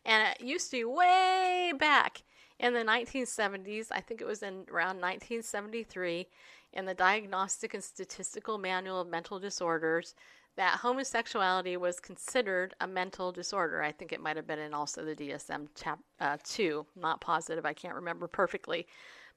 [0.07, 2.23] And it used to be way back
[2.59, 6.27] in the 1970s, I think it was in around 1973,
[6.73, 10.15] in the Diagnostic and Statistical Manual of Mental Disorders,
[10.57, 13.83] that homosexuality was considered a mental disorder.
[13.83, 16.87] I think it might have been in also the DSM chap, uh, 2.
[16.97, 18.87] Not positive, I can't remember perfectly.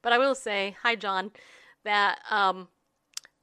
[0.02, 1.32] But I will say, hi John,
[1.84, 2.70] that um,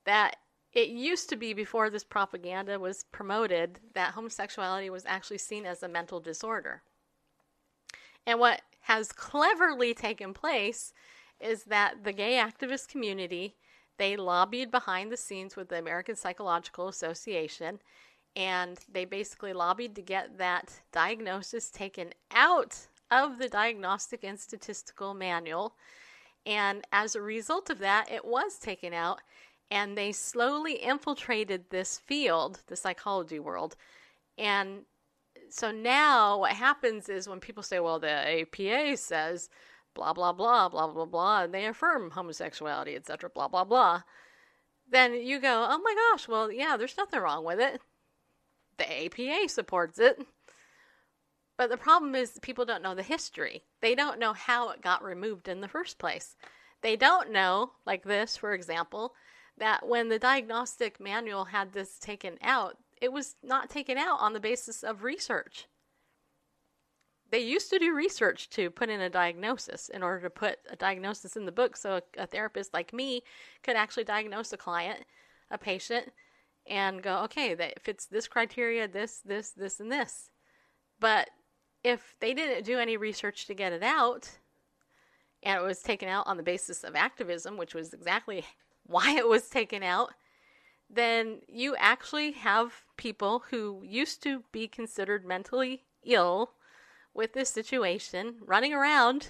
[0.05, 0.37] that
[0.73, 5.83] it used to be before this propaganda was promoted that homosexuality was actually seen as
[5.83, 6.83] a mental disorder.
[8.27, 10.93] And what has cleverly taken place
[11.41, 13.57] is that the gay activist community
[13.99, 17.81] they lobbied behind the scenes with the American Psychological Association
[18.37, 25.15] and they basically lobbied to get that diagnosis taken out of the Diagnostic and Statistical
[25.15, 25.75] Manual.
[26.45, 29.21] And as a result of that, it was taken out
[29.71, 33.75] and they slowly infiltrated this field, the psychology world.
[34.39, 34.83] And
[35.57, 38.11] so now what happens is when people say, well, the
[38.43, 39.49] APA says
[39.95, 44.03] blah, blah, blah, blah, blah, blah, and they affirm homosexuality, etc., blah, blah, blah,
[44.91, 47.81] then you go, oh my gosh, well, yeah, there's nothing wrong with it.
[48.77, 50.19] The APA supports it.
[51.57, 53.65] But the problem is people don't know the history.
[53.81, 56.37] They don't know how it got removed in the first place.
[56.83, 59.15] They don't know, like this, for example,
[59.57, 64.33] that when the diagnostic manual had this taken out, it was not taken out on
[64.33, 65.67] the basis of research.
[67.31, 70.77] They used to do research to put in a diagnosis in order to put a
[70.77, 73.23] diagnosis in the book so a, a therapist like me
[73.63, 75.01] could actually diagnose a client,
[75.51, 76.13] a patient,
[76.69, 80.31] and go, okay, that fits this criteria, this, this, this, and this.
[81.01, 81.31] But
[81.85, 84.29] if they didn't do any research to get it out,
[85.43, 88.45] and it was taken out on the basis of activism, which was exactly
[88.87, 90.11] why it was taken out,
[90.89, 96.53] then you actually have people who used to be considered mentally ill
[97.13, 99.29] with this situation running around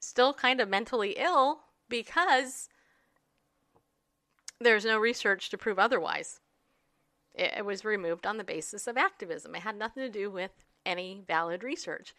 [0.00, 2.68] still kind of mentally ill because
[4.60, 6.40] there's no research to prove otherwise.
[7.34, 9.54] It, it, was removed on the basis of activism.
[9.54, 10.52] It had nothing to do with
[10.86, 12.14] any valid research.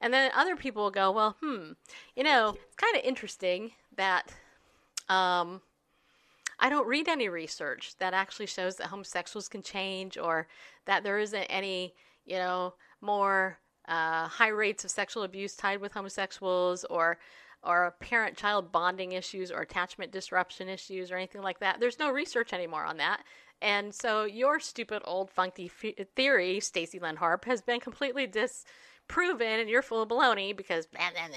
[0.00, 1.72] And then other people will go, well, hmm,
[2.14, 4.32] you know, it's kind of interesting that
[5.08, 5.60] um,
[6.58, 10.46] I don't read any research that actually shows that homosexuals can change or
[10.86, 15.92] that there isn't any, you know, more uh, high rates of sexual abuse tied with
[15.92, 17.18] homosexuals or
[17.62, 21.80] or parent child bonding issues or attachment disruption issues or anything like that.
[21.80, 23.22] There's no research anymore on that.
[23.60, 29.60] And so your stupid old funky f- theory, Stacy Lynn Harp, has been completely disproven
[29.60, 31.36] and you're full of baloney because blah, blah, blah,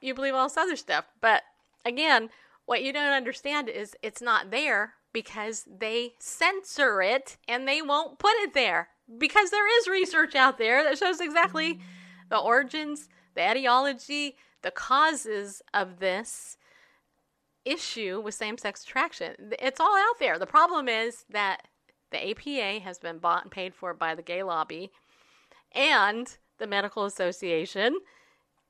[0.00, 1.06] you believe all this other stuff.
[1.20, 1.42] But
[1.84, 2.30] again,
[2.66, 8.18] what you don't understand is it's not there because they censor it and they won't
[8.18, 11.80] put it there because there is research out there that shows exactly mm.
[12.28, 16.58] the origins, the etiology, the causes of this
[17.64, 19.34] issue with same sex attraction.
[19.58, 20.38] It's all out there.
[20.38, 21.62] The problem is that
[22.10, 24.90] the APA has been bought and paid for by the gay lobby
[25.72, 27.96] and the medical association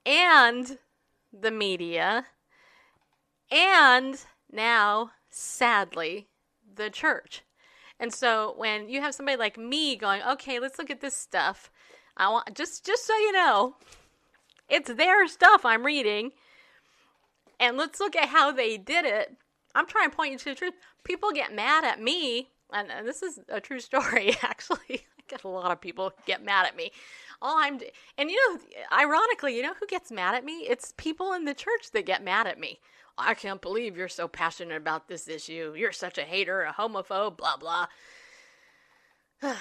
[0.04, 0.78] and
[1.32, 2.26] the media
[3.50, 4.18] and
[4.50, 6.28] now, sadly,
[6.74, 7.42] the church.
[7.98, 11.70] And so when you have somebody like me going, okay, let's look at this stuff.
[12.16, 13.76] I want just just so you know,
[14.68, 16.32] it's their stuff I'm reading.
[17.58, 19.34] And let's look at how they did it.
[19.74, 20.74] I'm trying to point you to the truth.
[21.04, 24.78] People get mad at me, and, and this is a true story actually.
[24.90, 26.92] I get a lot of people get mad at me.
[27.40, 27.80] All I'm
[28.18, 28.60] and you know,
[28.92, 30.66] ironically, you know who gets mad at me?
[30.68, 32.80] It's people in the church that get mad at me.
[33.18, 35.74] I can't believe you're so passionate about this issue.
[35.76, 37.86] You're such a hater, a homophobe, blah, blah.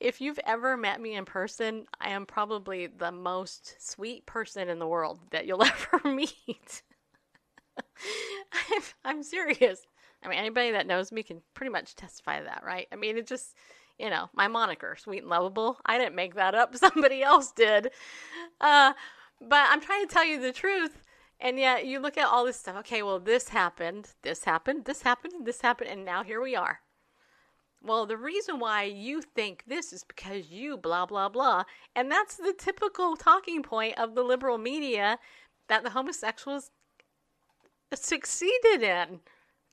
[0.00, 4.78] if you've ever met me in person, I am probably the most sweet person in
[4.78, 6.82] the world that you'll ever meet.
[7.78, 9.80] I'm, I'm serious.
[10.22, 12.86] I mean, anybody that knows me can pretty much testify to that, right?
[12.92, 13.54] I mean, it just,
[13.98, 15.78] you know, my moniker, sweet and lovable.
[15.86, 16.76] I didn't make that up.
[16.76, 17.90] Somebody else did.
[18.60, 18.92] Uh,
[19.40, 20.98] but I'm trying to tell you the truth.
[21.40, 22.76] And yet you look at all this stuff.
[22.78, 26.80] Okay, well, this happened, this happened, this happened, this happened, and now here we are.
[27.80, 31.62] Well, the reason why you think this is because you blah, blah, blah.
[31.94, 35.18] And that's the typical talking point of the liberal media
[35.68, 36.70] that the homosexuals
[37.94, 39.20] succeeded in.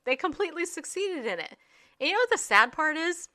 [0.04, 1.56] They completely succeeded in it.
[1.98, 3.28] And you know what the sad part is?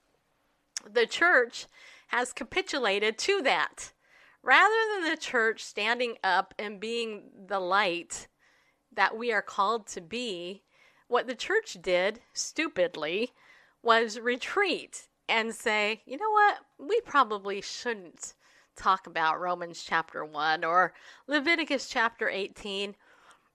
[0.90, 1.66] The church
[2.08, 3.92] has capitulated to that.
[4.44, 8.28] Rather than the church standing up and being the light
[8.94, 10.64] that we are called to be,
[11.08, 13.34] what the church did, stupidly,
[13.84, 18.34] was retreat and say, you know what, we probably shouldn't
[18.76, 20.94] talk about Romans chapter 1 or
[21.28, 22.96] Leviticus chapter 18.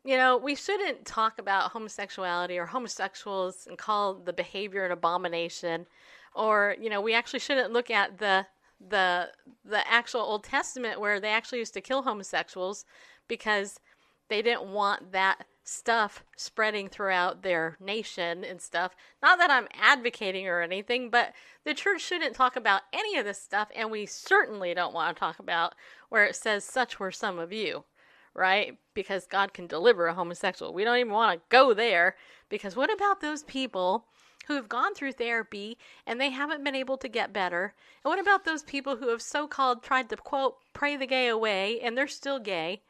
[0.04, 5.86] You know, we shouldn't talk about homosexuality or homosexuals and call the behavior an abomination.
[6.34, 8.46] Or, you know, we actually shouldn't look at the
[8.80, 9.30] the
[9.64, 12.84] the actual Old Testament where they actually used to kill homosexuals
[13.28, 13.80] because
[14.28, 18.94] they didn't want that stuff spreading throughout their nation and stuff.
[19.20, 21.32] Not that I'm advocating or anything, but
[21.64, 25.18] the church shouldn't talk about any of this stuff, and we certainly don't want to
[25.18, 25.74] talk about
[26.08, 27.84] where it says, Such were some of you,
[28.32, 28.78] right?
[28.94, 30.72] Because God can deliver a homosexual.
[30.72, 32.16] We don't even want to go there,
[32.48, 34.06] because what about those people?
[34.46, 37.74] Who have gone through therapy and they haven't been able to get better?
[38.04, 41.28] And what about those people who have so called tried to quote, pray the gay
[41.28, 42.82] away and they're still gay?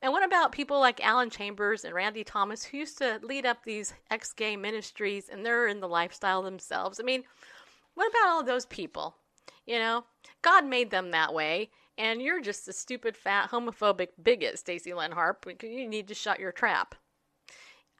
[0.00, 3.64] And what about people like Alan Chambers and Randy Thomas who used to lead up
[3.64, 7.00] these ex gay ministries and they're in the lifestyle themselves?
[7.00, 7.24] I mean,
[7.94, 9.16] what about all those people?
[9.66, 10.04] You know,
[10.40, 15.12] God made them that way, and you're just a stupid, fat, homophobic bigot, Stacy Lynn
[15.12, 15.46] Harp.
[15.62, 16.94] You need to shut your trap.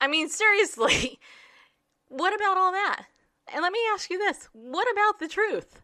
[0.00, 1.18] I mean, seriously,
[2.08, 3.04] what about all that?
[3.52, 5.80] And let me ask you this what about the truth?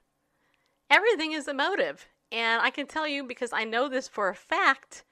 [0.90, 2.06] Everything is emotive.
[2.32, 5.04] And I can tell you, because I know this for a fact,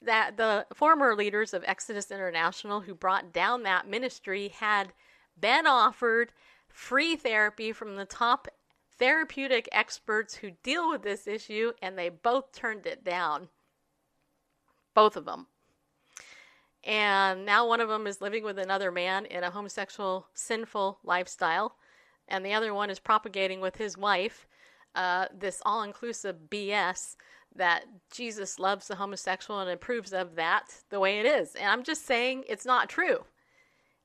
[0.00, 4.92] that the former leaders of Exodus International who brought down that ministry had
[5.38, 6.32] been offered
[6.68, 8.48] free therapy from the top
[8.98, 13.48] therapeutic experts who deal with this issue, and they both turned it down.
[14.94, 15.46] Both of them.
[16.88, 21.76] And now one of them is living with another man in a homosexual, sinful lifestyle,
[22.26, 24.46] and the other one is propagating with his wife
[24.94, 27.16] uh, this all inclusive BS
[27.54, 31.54] that Jesus loves the homosexual and approves of that the way it is.
[31.56, 33.24] And I'm just saying it's not true.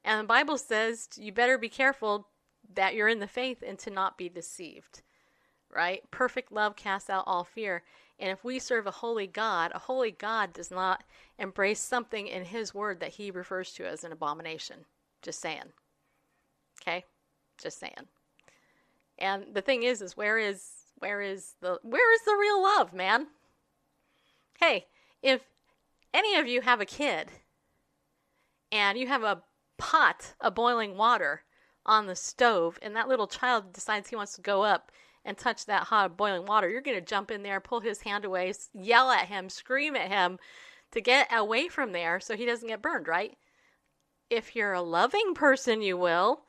[0.04, 2.28] And the Bible says you better be careful
[2.74, 5.04] that you're in the faith and to not be deceived.
[5.74, 6.02] Right?
[6.12, 7.84] Perfect love casts out all fear.
[8.24, 11.04] And if we serve a holy God, a holy God does not
[11.38, 14.86] embrace something in his word that he refers to as an abomination.
[15.22, 15.74] Just saying.
[16.82, 17.04] Okay?
[17.62, 18.08] Just saying.
[19.20, 20.70] And the thing is is where is
[21.00, 23.28] where is the where is the real love, man?
[24.58, 24.86] Hey,
[25.22, 25.42] if
[26.14, 27.28] any of you have a kid
[28.72, 29.44] and you have a
[29.78, 31.44] pot of boiling water
[31.86, 34.94] on the stove and that little child decides he wants to go up
[35.26, 38.26] and touch that hot boiling water, you're going to jump in there, pull his hand
[38.26, 40.38] away, yell at him, scream at him
[40.92, 43.36] to get away from there so he doesn't get burned, right?
[44.30, 46.42] If you're a loving person, you will.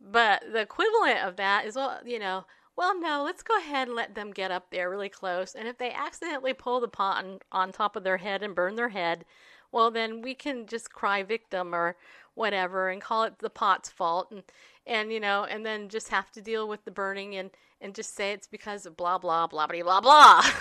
[0.00, 2.46] But the equivalent of that is, well, you know,
[2.76, 5.54] well, no, let's go ahead and let them get up there really close.
[5.54, 8.76] And if they accidentally pull the pot on, on top of their head and burn
[8.76, 9.26] their head,
[9.70, 11.96] well, then we can just cry victim or
[12.34, 14.42] whatever and call it the pot's fault and
[14.86, 17.50] and you know and then just have to deal with the burning and
[17.80, 20.42] and just say it's because of blah blah blah blah blah blah.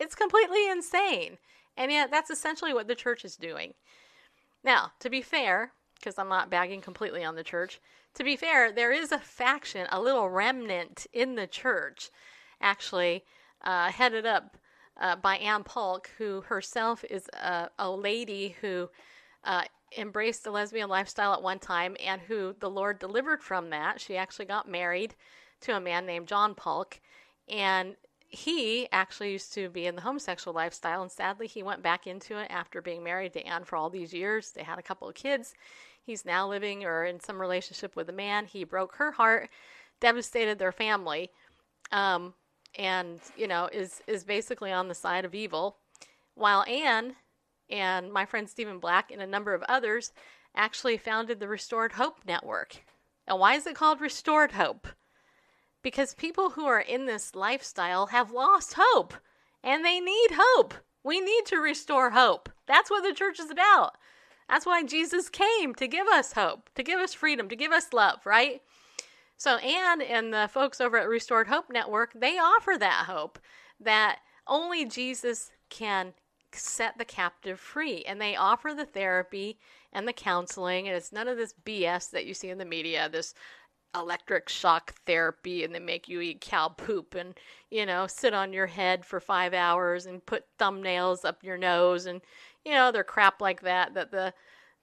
[0.00, 1.38] It's completely insane.
[1.76, 3.74] And yet that's essentially what the church is doing.
[4.64, 7.80] Now to be fair because i'm not bagging completely on the church
[8.14, 12.10] to be fair there is a faction a little remnant in the church
[12.60, 13.24] actually
[13.62, 14.56] uh, headed up
[15.00, 18.88] uh, by Anne Paulk, who herself is a, a lady who
[19.44, 19.62] uh,
[19.96, 24.00] embraced the lesbian lifestyle at one time and who the Lord delivered from that.
[24.00, 25.14] She actually got married
[25.62, 27.00] to a man named John Paulk,
[27.48, 27.96] and
[28.28, 32.38] he actually used to be in the homosexual lifestyle, and sadly, he went back into
[32.38, 34.50] it after being married to Anne for all these years.
[34.50, 35.54] They had a couple of kids.
[36.02, 38.46] He's now living or in some relationship with a man.
[38.46, 39.48] He broke her heart,
[40.00, 41.30] devastated their family,
[41.92, 42.34] um,
[42.76, 45.78] and you know is is basically on the side of evil.
[46.34, 47.14] While Anne
[47.70, 50.12] and my friend Stephen Black and a number of others
[50.54, 52.84] actually founded the Restored Hope Network.
[53.26, 54.86] And why is it called Restored Hope?
[55.82, 59.14] Because people who are in this lifestyle have lost hope
[59.62, 60.74] and they need hope.
[61.02, 62.48] We need to restore hope.
[62.66, 63.96] That's what the church is about.
[64.48, 67.92] That's why Jesus came to give us hope, to give us freedom, to give us
[67.92, 68.60] love, right?
[69.36, 73.38] So, Anne and the folks over at Restored Hope Network, they offer that hope
[73.80, 76.14] that only Jesus can
[76.56, 78.04] set the captive free.
[78.04, 79.58] And they offer the therapy
[79.92, 83.08] and the counseling, and it's none of this BS that you see in the media,
[83.08, 83.34] this
[83.94, 87.34] electric shock therapy, and they make you eat cow poop and,
[87.70, 92.06] you know, sit on your head for five hours and put thumbnails up your nose
[92.06, 92.20] and,
[92.64, 94.34] you know, other crap like that that the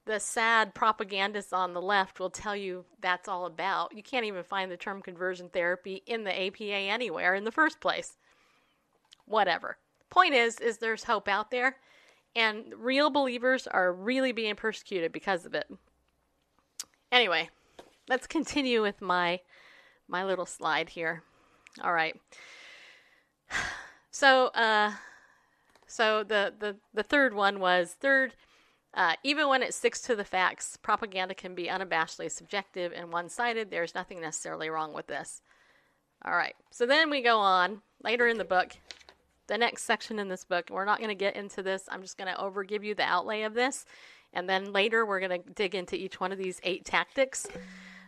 [0.05, 3.95] the sad propagandists on the left will tell you that's all about.
[3.95, 7.79] You can't even find the term conversion therapy in the APA anywhere in the first
[7.79, 8.17] place.
[9.25, 9.77] Whatever.
[10.11, 11.77] Point is is there's hope out there
[12.35, 15.67] and real believers are really being persecuted because of it.
[17.11, 17.49] Anyway,
[18.07, 19.39] let's continue with my
[20.07, 21.23] my little slide here.
[21.81, 22.15] All right.
[24.11, 24.91] So, uh,
[25.87, 28.35] so the, the, the third one was third,
[28.93, 33.29] uh, even when it sticks to the facts, propaganda can be unabashedly subjective and one
[33.29, 33.71] sided.
[33.71, 35.41] There's nothing necessarily wrong with this.
[36.25, 36.55] All right.
[36.71, 38.73] So then we go on later in the book.
[39.51, 41.83] The next section in this book, we're not going to get into this.
[41.91, 43.83] I'm just going to over give you the outlay of this.
[44.31, 47.45] And then later we're going to dig into each one of these eight tactics.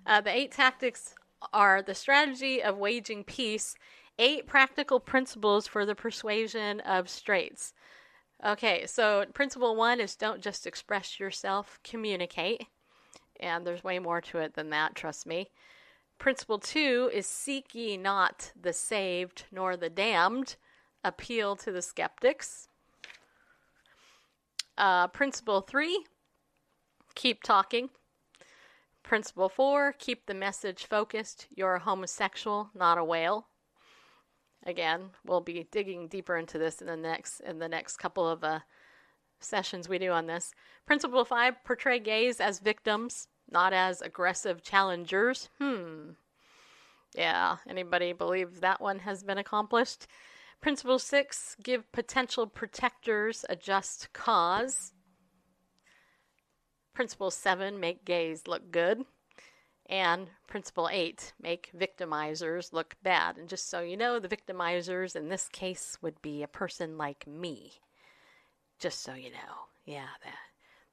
[0.06, 1.16] Uh, the eight tactics
[1.52, 3.76] are the strategy of waging peace,
[4.18, 7.74] eight practical principles for the persuasion of straights.
[8.46, 12.68] Okay, so principle one is don't just express yourself, communicate.
[13.42, 15.50] And there's way more to it than that, trust me.
[16.20, 20.56] Principle two is seek ye not the saved nor the damned,
[21.04, 22.68] appeal to the skeptics.
[24.78, 26.06] Uh, principle three,
[27.16, 27.90] keep talking.
[29.04, 31.48] Principle four, keep the message focused.
[31.54, 33.48] You're a homosexual, not a whale.
[34.66, 38.44] Again, we'll be digging deeper into this in the next in the next couple of
[38.44, 38.60] uh,
[39.42, 40.54] sessions we do on this.
[40.86, 45.50] Principle five, portray gays as victims, not as aggressive challengers.
[45.60, 46.12] Hmm.
[47.14, 50.08] Yeah, anybody believe that one has been accomplished?
[50.64, 54.94] Principle six, give potential protectors a just cause.
[56.94, 59.04] Principle 7, make gays look good.
[59.88, 63.38] And principle 8, make victimizers look bad.
[63.38, 67.28] And just so you know, the victimizers in this case would be a person like
[67.28, 67.74] me.
[68.80, 69.68] Just so you know.
[69.84, 70.38] Yeah, that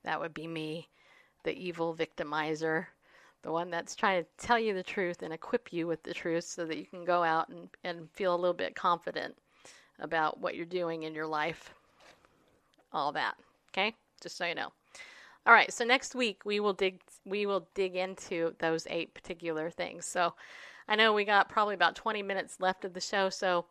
[0.03, 0.89] that would be me,
[1.45, 2.87] the evil victimizer,
[3.43, 6.43] the one that's trying to tell you the truth and equip you with the truth
[6.43, 9.37] so that you can go out and, and feel a little bit confident
[10.01, 11.73] about what you're doing in your life.
[12.93, 13.37] All that.
[13.71, 13.95] Okay?
[14.21, 14.73] Just so you know.
[15.47, 19.71] All right, so next week we will dig we will dig into those eight particular
[19.71, 20.05] things.
[20.05, 20.35] So
[20.87, 23.65] I know we got probably about 20 minutes left of the show, so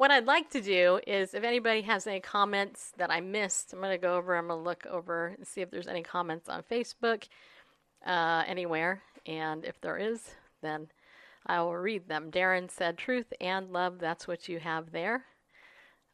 [0.00, 3.80] what I'd like to do is if anybody has any comments that I missed, I'm
[3.80, 6.48] going to go over, I'm going to look over and see if there's any comments
[6.48, 7.24] on Facebook
[8.06, 9.02] uh, anywhere.
[9.26, 10.30] And if there is,
[10.62, 10.88] then
[11.46, 12.30] I will read them.
[12.30, 15.26] Darren said, Truth and love, that's what you have there.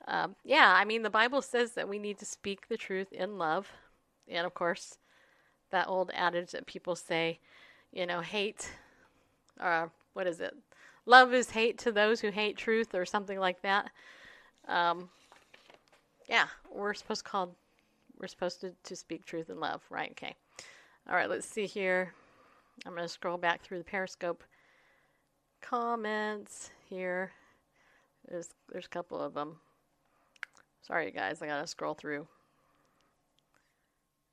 [0.08, 3.38] Um, yeah, I mean, the Bible says that we need to speak the truth in
[3.38, 3.68] love.
[4.28, 4.98] And of course,
[5.70, 7.40] that old adage that people say,
[7.92, 8.70] you know, hate,
[9.60, 10.54] or uh, what is it?
[11.06, 13.90] love is hate to those who hate truth or something like that.
[14.68, 15.08] Um,
[16.28, 17.56] yeah, we're supposed to call,
[18.20, 20.10] we're supposed to, to speak truth in love, right?
[20.10, 20.34] Okay.
[21.08, 22.12] All right, let's see here.
[22.84, 24.42] I'm going to scroll back through the Periscope
[25.62, 27.32] comments here.
[28.28, 29.60] There's there's a couple of them.
[30.82, 32.26] Sorry, guys, I got to scroll through.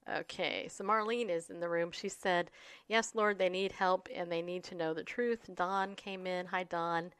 [0.09, 1.91] Okay, so Marlene is in the room.
[1.91, 2.51] She said,
[2.87, 5.49] Yes, Lord, they need help and they need to know the truth.
[5.53, 6.47] Don came in.
[6.47, 7.13] Hi, Don.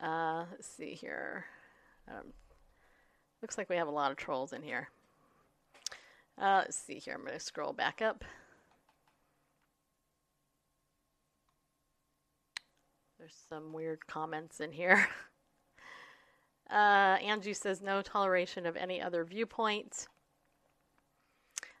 [0.00, 1.44] Uh, let's see here.
[2.08, 2.32] Um,
[3.42, 4.88] looks like we have a lot of trolls in here.
[6.40, 7.14] Uh, let's see here.
[7.14, 8.24] I'm going to scroll back up.
[13.18, 15.08] There's some weird comments in here.
[16.70, 20.06] Uh, Angie says, No toleration of any other viewpoint.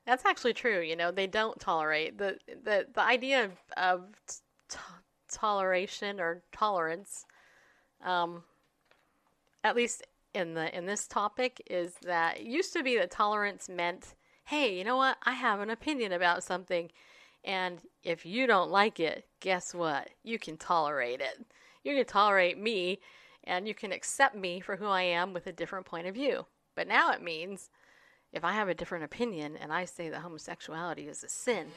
[0.06, 0.80] That's actually true.
[0.80, 4.04] You know, they don't tolerate the the the idea of, of
[4.68, 4.78] t-
[5.30, 7.26] toleration or tolerance.
[8.02, 8.42] Um,
[9.62, 14.14] at least in the in this topic, is that used to be that tolerance meant,
[14.44, 15.18] hey, you know what?
[15.24, 16.90] I have an opinion about something,
[17.44, 20.08] and if you don't like it, guess what?
[20.22, 21.44] You can tolerate it.
[21.84, 23.00] You can tolerate me,
[23.48, 26.46] and you can accept me for who I am with a different point of view.
[26.76, 27.70] But now it means
[28.30, 31.68] if I have a different opinion and I say that homosexuality is a sin,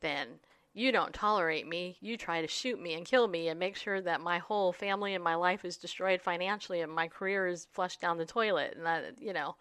[0.00, 0.26] then
[0.72, 1.98] you don't tolerate me.
[2.00, 5.14] You try to shoot me and kill me and make sure that my whole family
[5.14, 8.86] and my life is destroyed financially and my career is flushed down the toilet and
[8.86, 9.56] that, you know,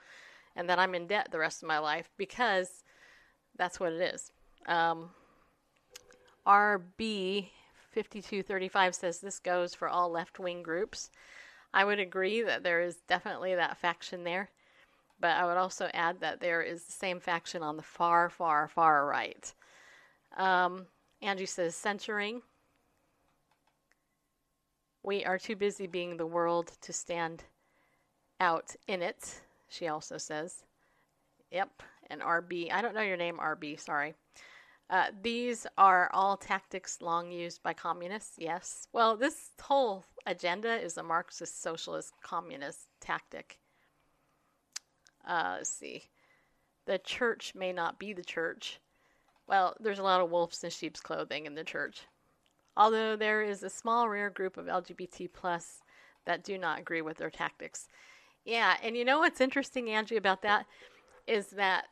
[0.56, 2.84] and that I'm in debt the rest of my life because
[3.58, 4.32] that's what it is.
[4.68, 5.10] Um,
[6.47, 7.49] RB
[7.91, 11.10] 5235 says this goes for all left wing groups.
[11.74, 14.49] I would agree that there is definitely that faction there.
[15.19, 18.67] But I would also add that there is the same faction on the far, far,
[18.67, 19.53] far right.
[20.36, 20.88] Um,
[21.22, 22.41] Angie says censoring.
[25.03, 27.43] We are too busy being the world to stand
[28.39, 30.63] out in it, she also says.
[31.51, 32.72] Yep, and RB.
[32.72, 34.15] I don't know your name, RB, sorry.
[34.92, 38.36] Uh, these are all tactics long used by communists.
[38.38, 38.88] Yes.
[38.92, 43.58] Well, this whole agenda is a Marxist, socialist, communist tactic.
[45.26, 46.04] Uh, let's see.
[46.86, 48.82] The church may not be the church.
[49.48, 52.02] Well, there's a lot of wolves in sheep's clothing in the church.
[52.76, 55.80] Although there is a small, rare group of LGBT plus
[56.26, 57.88] that do not agree with their tactics.
[58.44, 60.66] Yeah, and you know what's interesting, Angie, about that
[61.28, 61.86] is that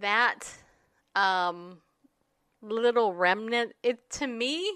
[0.00, 0.48] that
[1.14, 1.78] um,
[2.62, 3.72] little remnant.
[3.82, 4.70] It to me,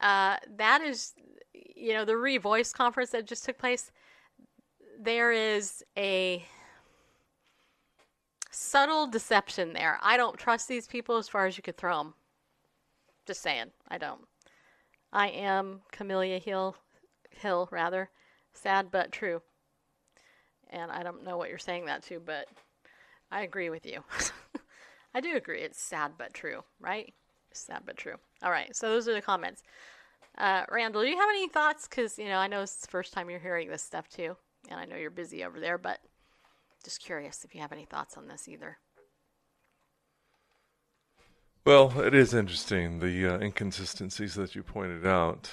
[0.00, 1.12] uh, that is,
[1.76, 3.90] you know, the Revoice conference that just took place.
[4.98, 6.44] There is a
[8.50, 9.98] subtle deception there.
[10.02, 12.14] I don't trust these people as far as you could throw them.
[13.26, 14.26] Just saying, I don't.
[15.12, 16.76] I am Camellia Hill,
[17.30, 18.10] Hill rather,
[18.52, 19.42] sad but true.
[20.70, 22.46] And I don't know what you're saying that to, but
[23.30, 24.04] I agree with you.
[25.14, 25.60] I do agree.
[25.60, 27.12] It's sad but true, right?
[27.52, 28.16] Sad but true.
[28.42, 28.74] All right.
[28.74, 29.62] So those are the comments.
[30.38, 31.88] Uh, Randall, do you have any thoughts?
[31.88, 34.36] Because you know, I know it's the first time you're hearing this stuff too,
[34.68, 35.98] and I know you're busy over there, but
[36.84, 38.78] just curious if you have any thoughts on this either.
[41.66, 45.52] Well, it is interesting the uh, inconsistencies that you pointed out.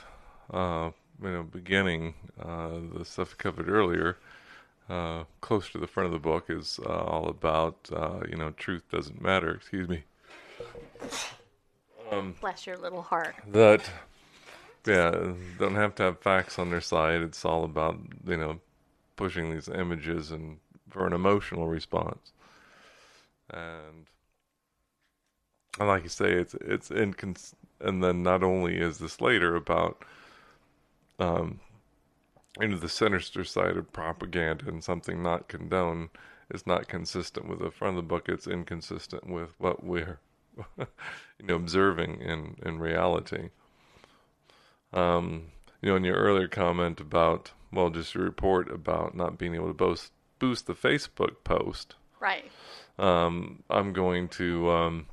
[0.50, 0.92] Uh,
[1.22, 4.18] you know, beginning uh, the stuff covered earlier,
[4.90, 8.52] uh, close to the front of the book is uh, all about uh, you know
[8.52, 9.52] truth doesn't matter.
[9.52, 10.04] Excuse me.
[12.12, 13.36] Um, Bless your little heart.
[13.48, 13.90] That
[14.86, 17.22] yeah, don't have to have facts on their side.
[17.22, 18.60] It's all about you know
[19.16, 20.58] pushing these images and
[20.90, 22.32] for an emotional response.
[23.50, 24.06] And
[25.80, 27.54] and like you say, it's it's incons.
[27.80, 30.04] And then not only is this later about
[31.20, 31.60] um,
[32.60, 36.10] into the sinister side of propaganda and something not condoned
[36.54, 38.30] is not consistent with the front of the book.
[38.30, 40.20] It's inconsistent with what we're
[40.78, 40.86] you
[41.44, 43.50] know observing in in reality.
[44.94, 49.56] Um, you know, in your earlier comment about well, just your report about not being
[49.56, 51.96] able to boost boost the Facebook post.
[52.20, 52.50] Right.
[52.98, 55.08] Um, I'm going to um,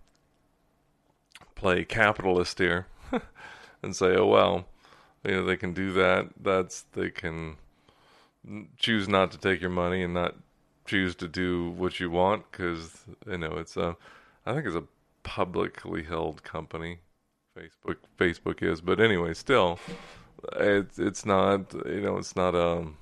[1.55, 2.87] play capitalist here
[3.83, 4.67] and say, oh well,
[5.25, 6.29] you know they can do that.
[6.41, 7.57] That's they can
[8.79, 10.35] choose not to take your money and not
[10.87, 13.97] choose to do what you want because you know it's a,
[14.45, 14.85] I think it's a
[15.23, 16.99] publicly held company.
[17.57, 19.79] Facebook Facebook is, but anyway, still,
[20.57, 22.97] it's it's not you know it's not um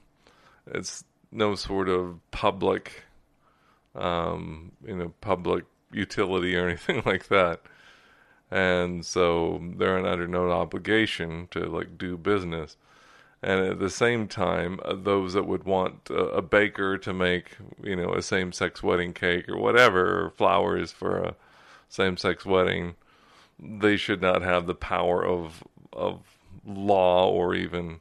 [0.66, 3.04] it's no sort of public
[3.94, 7.62] um you know public utility or anything like that
[8.52, 12.76] and so they're under no obligation to like do business
[13.42, 17.56] and at the same time uh, those that would want a, a, baker to make
[17.82, 21.34] you know a same-sex wedding cake or whatever or flowers for a
[21.88, 22.94] same-sex wedding
[23.58, 26.20] they should not have the power of of
[26.66, 28.00] law or even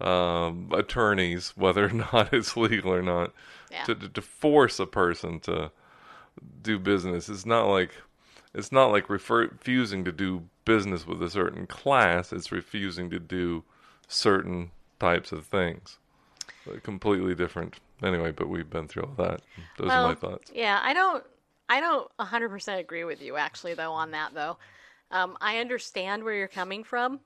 [0.00, 3.32] um, attorneys whether or not it's legal or not
[3.70, 3.84] yeah.
[3.84, 5.70] to, to force a person to
[6.62, 7.92] do business it's not like
[8.56, 12.32] it's not like refer- refusing to do business with a certain class.
[12.32, 13.64] It's refusing to do
[14.08, 15.98] certain types of things.
[16.82, 17.76] completely different.
[18.02, 19.42] Anyway, but we've been through all that.
[19.78, 20.50] Those well, are my thoughts.
[20.54, 21.22] Yeah, I don't.
[21.68, 24.56] I don't 100% agree with you actually though on that though.
[25.10, 27.20] Um, I understand where you're coming from.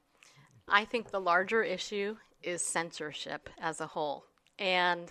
[0.68, 4.24] I think the larger issue is censorship as a whole,
[4.58, 5.10] and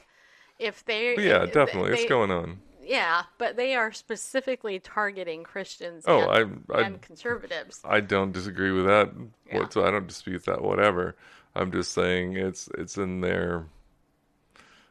[0.57, 2.59] if they yeah definitely they, it's going on
[2.89, 7.81] yeah, but they are specifically targeting Christians oh, and, I, I, and conservatives.
[7.85, 9.11] I don't disagree with that.
[9.47, 9.69] Yeah.
[9.69, 10.63] So I don't dispute that.
[10.63, 11.15] Whatever.
[11.55, 13.65] I'm just saying it's it's in their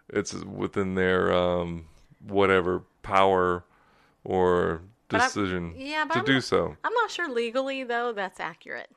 [0.08, 1.86] it's within their um,
[2.24, 3.64] whatever power
[4.22, 6.76] or decision yeah, to I'm do not, so.
[6.84, 8.90] I'm not sure legally though that's accurate.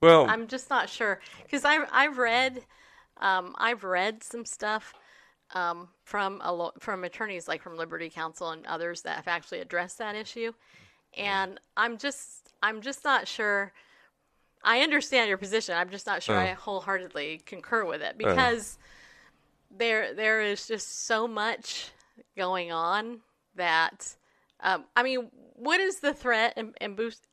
[0.00, 2.62] Well, I'm just not sure because I I've read
[3.16, 4.94] um, I've read some stuff
[5.54, 9.60] um, from a lo- from attorneys like from Liberty Counsel and others that have actually
[9.60, 10.52] addressed that issue,
[11.16, 13.72] and I'm just I'm just not sure.
[14.64, 15.76] I understand your position.
[15.76, 18.78] I'm just not sure I wholeheartedly concur with it because
[19.76, 21.90] there there is just so much
[22.36, 23.20] going on
[23.56, 24.14] that
[24.62, 27.26] um, I mean, what is the threat and, and boost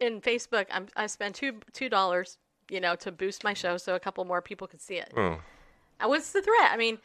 [0.00, 0.66] in Facebook?
[0.70, 2.38] I'm, I spent two two dollars,
[2.70, 5.12] you know, to boost my show so a couple more people can see it.
[5.16, 5.40] Oh.
[6.00, 6.70] Uh, what's the threat?
[6.70, 6.98] I mean,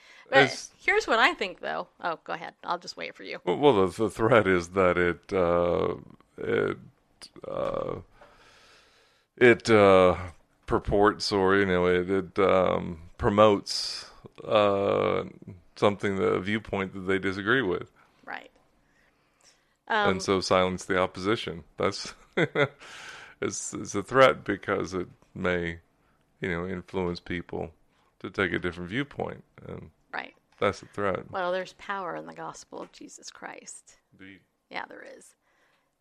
[0.83, 1.87] here's what I think, though.
[2.03, 2.53] Oh, go ahead.
[2.63, 3.39] I'll just wait for you.
[3.45, 5.95] Well, the, the threat is that it uh,
[6.37, 6.77] it
[7.47, 7.95] uh,
[9.37, 10.17] it uh,
[10.65, 14.09] purports or you know it, it um, promotes
[14.45, 15.23] uh,
[15.75, 17.91] something the viewpoint that they disagree with.
[18.25, 18.51] Right.
[19.87, 21.63] Um, and so silence the opposition.
[21.77, 25.79] That's it's it's a threat because it may,
[26.41, 27.71] you know, influence people
[28.21, 30.35] to take a different viewpoint, and Right.
[30.59, 31.29] that's a threat.
[31.31, 33.97] Well, there's power in the gospel of Jesus Christ.
[34.13, 34.41] Indeed.
[34.69, 35.35] Yeah, there is.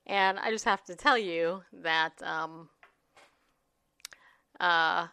[0.07, 2.69] And I just have to tell you that, um,
[4.59, 5.09] uh,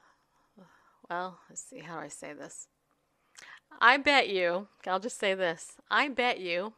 [1.10, 2.68] well, let's see, how do I say this?
[3.80, 6.74] I bet you, I'll just say this I bet you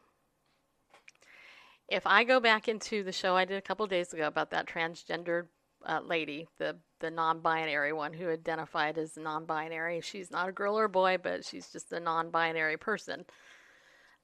[1.88, 4.66] if I go back into the show I did a couple days ago about that
[4.66, 5.48] transgendered
[5.84, 10.84] uh, lady, the the non-binary one who identified as non-binary, she's not a girl or
[10.84, 13.24] a boy, but she's just a non-binary person.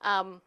[0.02, 0.42] Um,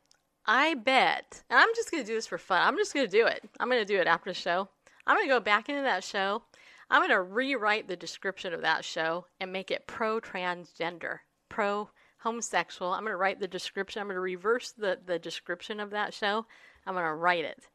[0.46, 2.62] I bet, and I'm just to do this for fun.
[2.62, 3.48] I'm just to do it.
[3.60, 4.70] I'm to do it after the show.
[5.06, 6.44] I'm to go back into that show.
[6.90, 11.20] I'm to rewrite the description of that show and make it pro transgender,
[11.50, 12.94] pro homosexual.
[12.94, 14.02] I'm to write the description.
[14.02, 16.46] I'm to reverse the, the description of that show.
[16.86, 17.68] I'm to write it.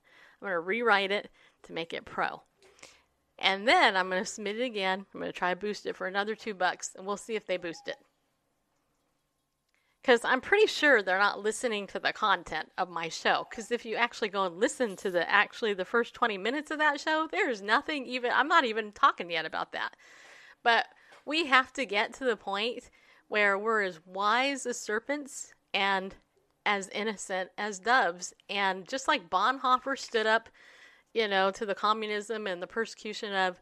[0.42, 1.30] I'm to rewrite it
[1.64, 2.42] to make it pro.
[3.44, 5.06] And then I'm going to submit it again.
[5.14, 7.46] I'm going to try to boost it for another two bucks, and we'll see if
[7.46, 7.98] they boost it
[10.04, 13.46] because I'm pretty sure they're not listening to the content of my show.
[13.48, 16.76] Because if you actually go and listen to the actually the first 20 minutes of
[16.76, 18.30] that show, there's nothing even.
[18.30, 19.96] I'm not even talking yet about that.
[20.62, 20.88] But
[21.24, 22.90] we have to get to the point
[23.28, 26.14] where we're as wise as serpents and
[26.66, 28.34] as innocent as doves.
[28.50, 30.50] And just like Bonhoeffer stood up,
[31.14, 33.60] you know, to the communism and the persecution of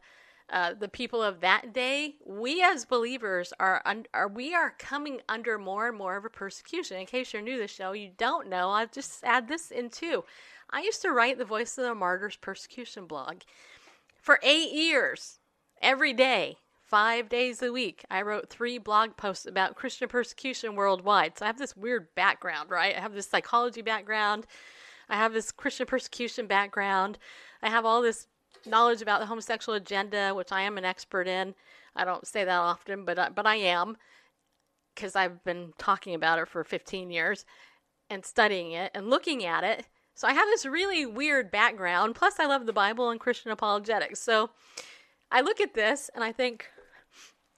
[0.49, 5.21] uh, the people of that day, we as believers are, un- are we are coming
[5.29, 6.97] under more and more of a persecution.
[6.97, 8.69] In case you're new to the show, you don't know.
[8.71, 10.25] I'll just add this in too.
[10.69, 13.41] I used to write the Voice of the Martyrs persecution blog
[14.21, 15.39] for eight years,
[15.81, 18.03] every day, five days a week.
[18.09, 21.37] I wrote three blog posts about Christian persecution worldwide.
[21.37, 22.95] So I have this weird background, right?
[22.95, 24.45] I have this psychology background.
[25.09, 27.17] I have this Christian persecution background.
[27.61, 28.27] I have all this
[28.65, 31.55] knowledge about the homosexual agenda, which I am an expert in.
[31.95, 33.97] I don't say that often, but I, but I am
[34.95, 37.45] because I've been talking about it for 15 years
[38.09, 39.87] and studying it and looking at it.
[40.15, 42.15] So I have this really weird background.
[42.15, 44.19] Plus, I love the Bible and Christian apologetics.
[44.19, 44.51] So
[45.31, 46.67] I look at this and I think,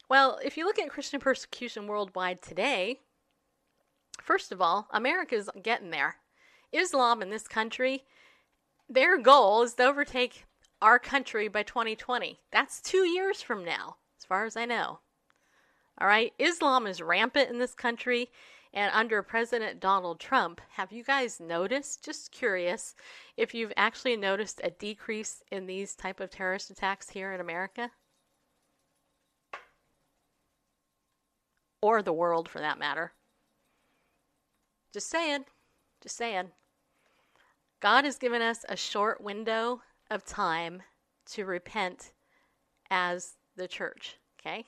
[0.09, 3.01] well, if you look at Christian persecution worldwide today,
[4.21, 6.15] first of all, America's getting there.
[6.71, 8.03] Islam in this country,
[8.89, 10.45] their goal is to overtake
[10.81, 12.39] our country by 2020.
[12.51, 14.99] That's two years from now, as far as I know.
[15.99, 18.29] All right, Islam is rampant in this country,
[18.73, 22.03] and under President Donald Trump, have you guys noticed?
[22.03, 22.93] Just curious
[23.37, 27.91] if you've actually noticed a decrease in these type of terrorist attacks here in America,
[31.81, 33.13] or the world for that matter.
[34.93, 35.45] Just saying,
[36.05, 36.51] just saying.
[37.81, 39.81] God has given us a short window
[40.11, 40.83] of time
[41.31, 42.11] to repent
[42.91, 44.65] as the church, okay?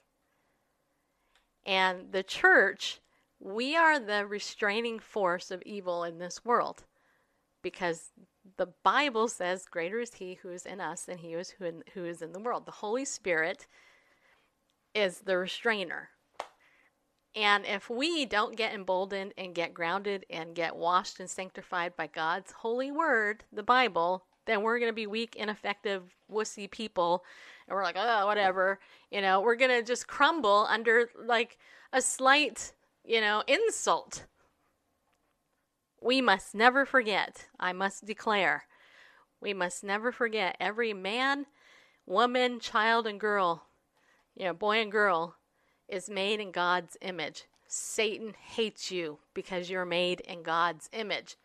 [1.63, 3.01] And the church,
[3.39, 6.85] we are the restraining force of evil in this world
[7.61, 8.09] because
[8.57, 11.35] the Bible says, Greater is He who is in us than He
[11.93, 12.65] who is in the world.
[12.65, 13.67] The Holy Spirit
[14.95, 16.09] is the restrainer.
[17.35, 22.07] And if we don't get emboldened and get grounded and get washed and sanctified by
[22.07, 27.23] God's holy word, the Bible, then we're going to be weak, ineffective, wussy people.
[27.67, 28.79] And we're like, oh, whatever.
[29.11, 31.59] You know, we're going to just crumble under like
[31.93, 32.73] a slight,
[33.05, 34.25] you know, insult.
[36.01, 38.65] We must never forget, I must declare,
[39.41, 41.45] we must never forget every man,
[42.05, 43.65] woman, child, and girl,
[44.35, 45.35] you know, boy and girl
[45.87, 47.45] is made in God's image.
[47.67, 51.35] Satan hates you because you're made in God's image.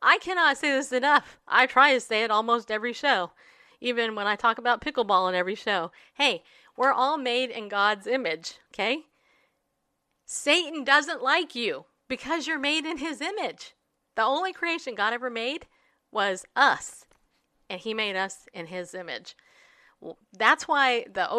[0.00, 1.38] I cannot say this enough.
[1.46, 3.32] I try to say it almost every show,
[3.80, 5.90] even when I talk about pickleball in every show.
[6.14, 6.42] Hey,
[6.76, 9.04] we're all made in God's image, okay?
[10.24, 13.74] Satan doesn't like you because you're made in his image.
[14.16, 15.66] The only creation God ever made
[16.10, 17.06] was us,
[17.68, 19.36] and he made us in his image.
[20.00, 21.30] Well, that's why the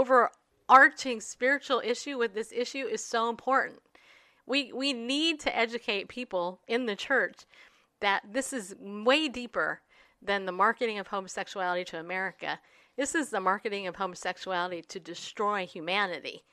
[0.70, 3.80] overarching spiritual issue with this issue is so important.
[4.46, 7.46] We we need to educate people in the church
[8.00, 9.82] that this is way deeper
[10.22, 12.60] than the marketing of homosexuality to America.
[12.96, 16.44] This is the marketing of homosexuality to destroy humanity.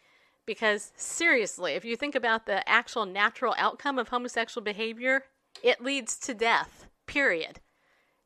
[0.46, 5.22] Because seriously, if you think about the actual natural outcome of homosexual behavior,
[5.62, 7.60] it leads to death, period.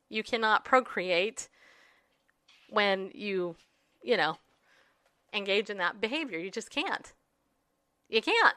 [0.08, 1.48] You cannot procreate
[2.70, 3.54] when you,
[4.02, 4.38] you know,
[5.32, 6.38] engage in that behavior.
[6.38, 7.12] You just can't.
[8.08, 8.56] You can't.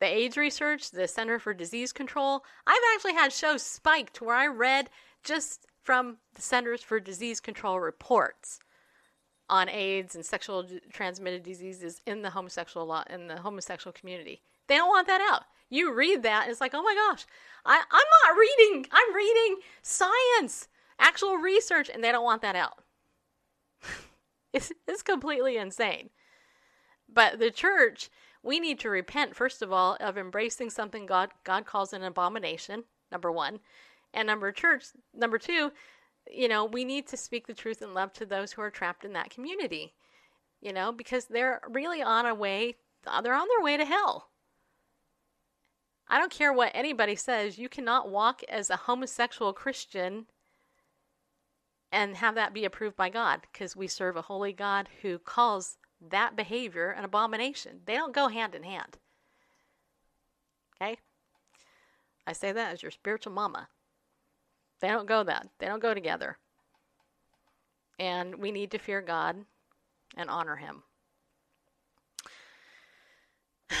[0.00, 4.46] The AIDS research, the Center for Disease Control, I've actually had shows spiked where I
[4.46, 4.90] read
[5.24, 8.60] just from the Centers for Disease Control reports
[9.50, 14.42] on AIDS and sexual transmitted diseases in the homosexual law in the homosexual community.
[14.68, 15.44] They don't want that out.
[15.70, 17.26] You read that, it's like, oh my gosh,
[17.64, 18.86] I, I'm not reading.
[18.92, 20.68] I'm reading science,
[20.98, 22.78] actual research, and they don't want that out.
[24.52, 26.10] It's, it's completely insane.
[27.08, 28.10] But the church,
[28.42, 32.84] we need to repent, first of all, of embracing something God, God calls an abomination,
[33.10, 33.60] number one.
[34.14, 35.72] And number church, number two,
[36.30, 39.04] you know, we need to speak the truth in love to those who are trapped
[39.04, 39.94] in that community.
[40.60, 42.76] You know, because they're really on a way,
[43.22, 44.30] they're on their way to hell.
[46.08, 50.26] I don't care what anybody says, you cannot walk as a homosexual Christian
[51.90, 55.78] and have that be approved by God because we serve a holy God who calls
[56.00, 57.80] that behavior an abomination.
[57.86, 58.98] They don't go hand in hand.
[60.80, 60.98] Okay?
[62.26, 63.68] I say that as your spiritual mama.
[64.80, 65.48] They don't go that.
[65.58, 66.38] They don't go together.
[67.98, 69.44] And we need to fear God
[70.16, 70.82] and honor him.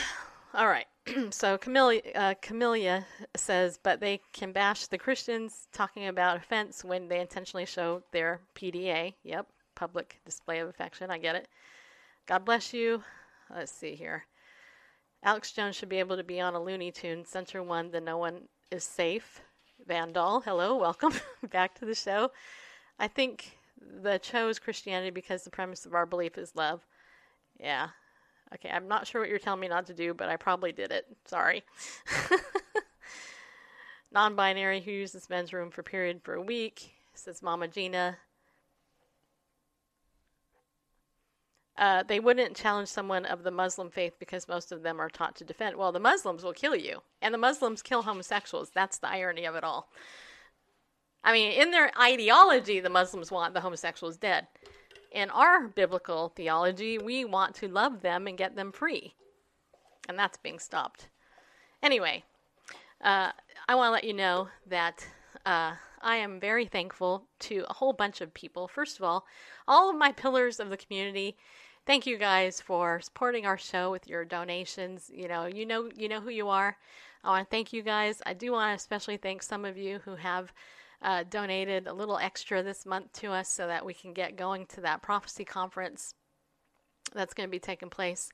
[0.54, 0.86] All right.
[1.30, 3.06] so Camilla, uh, Camellia
[3.36, 8.40] says, but they can bash the Christians talking about offense when they intentionally show their
[8.54, 9.14] PDA.
[9.22, 11.10] Yep, public display of affection.
[11.10, 11.48] I get it.
[12.26, 13.02] God bless you.
[13.54, 14.24] Let's see here.
[15.22, 17.24] Alex Jones should be able to be on a Looney Tune.
[17.24, 19.40] Center one, the no one is safe.
[19.86, 21.12] Vandal, hello, welcome
[21.50, 22.30] back to the show.
[22.98, 23.58] I think
[24.02, 26.84] the chose Christianity because the premise of our belief is love.
[27.58, 27.88] Yeah,
[28.54, 30.90] Okay, I'm not sure what you're telling me not to do, but I probably did
[30.90, 31.06] it.
[31.26, 31.64] Sorry.
[34.10, 38.16] Non binary who uses men's room for period for a week, says Mama Gina.
[41.76, 45.36] Uh, they wouldn't challenge someone of the Muslim faith because most of them are taught
[45.36, 45.76] to defend.
[45.76, 48.70] Well, the Muslims will kill you, and the Muslims kill homosexuals.
[48.70, 49.92] That's the irony of it all.
[51.22, 54.48] I mean, in their ideology, the Muslims want the homosexuals dead
[55.12, 59.14] in our biblical theology, we want to love them and get them free.
[60.08, 61.08] And that's being stopped.
[61.82, 62.24] Anyway,
[63.02, 63.32] uh,
[63.68, 65.06] I want to let you know that
[65.46, 68.68] uh, I am very thankful to a whole bunch of people.
[68.68, 69.26] First of all,
[69.66, 71.36] all of my pillars of the community.
[71.86, 75.10] Thank you guys for supporting our show with your donations.
[75.14, 76.76] You know, you know, you know who you are.
[77.24, 78.22] I want to thank you guys.
[78.26, 80.52] I do want to especially thank some of you who have
[81.02, 84.66] uh, donated a little extra this month to us so that we can get going
[84.66, 86.14] to that prophecy conference
[87.14, 88.30] that's going to be taking place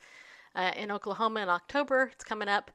[0.54, 2.10] uh, in Oklahoma in October.
[2.12, 2.70] It's coming up.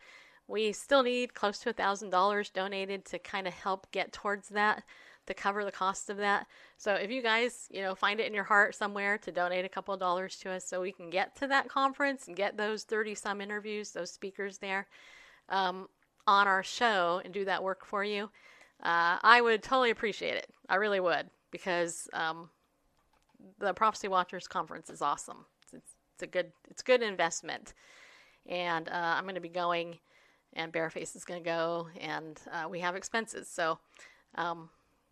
[0.48, 4.50] We still need close to a thousand dollars donated to kind of help get towards
[4.50, 4.84] that,
[5.28, 6.48] to cover the cost of that.
[6.78, 9.70] So if you guys, you know, find it in your heart somewhere to donate a
[9.70, 12.84] couple of dollars to us, so we can get to that conference and get those
[12.84, 14.88] thirty some interviews, those speakers there,
[15.50, 15.88] um,
[16.26, 18.30] on our show and do that work for you
[18.84, 20.48] uh, I would totally appreciate it.
[20.70, 22.50] I really would because um,
[23.60, 25.46] the Prophecy Watchers conference is awesome.
[25.64, 27.74] It's, it's, it's, a good it's good investment,
[28.48, 29.98] and uh, I'm going to be going,
[30.54, 33.48] and Bareface is going to go, and uh, we have expenses.
[33.50, 33.80] So,
[34.36, 34.70] um,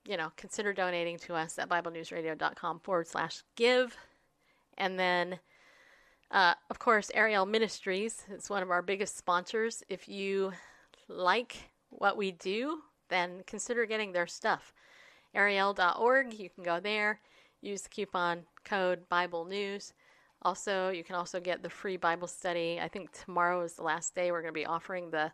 [0.07, 3.95] you know, consider donating to us at BibleNewsRadio.com forward slash give,
[4.77, 5.39] and then.
[6.29, 9.81] Uh, of course, Ariel Ministries is one of our biggest sponsors.
[9.87, 10.51] If you
[11.07, 11.55] like
[11.89, 12.79] what we do,
[13.09, 14.73] then consider getting their stuff.
[15.33, 17.19] Ariel.org, you can go there,
[17.61, 19.93] use the coupon code Bible News.
[20.43, 22.79] Also, you can also get the free Bible study.
[22.81, 25.31] I think tomorrow is the last day we're going to be offering the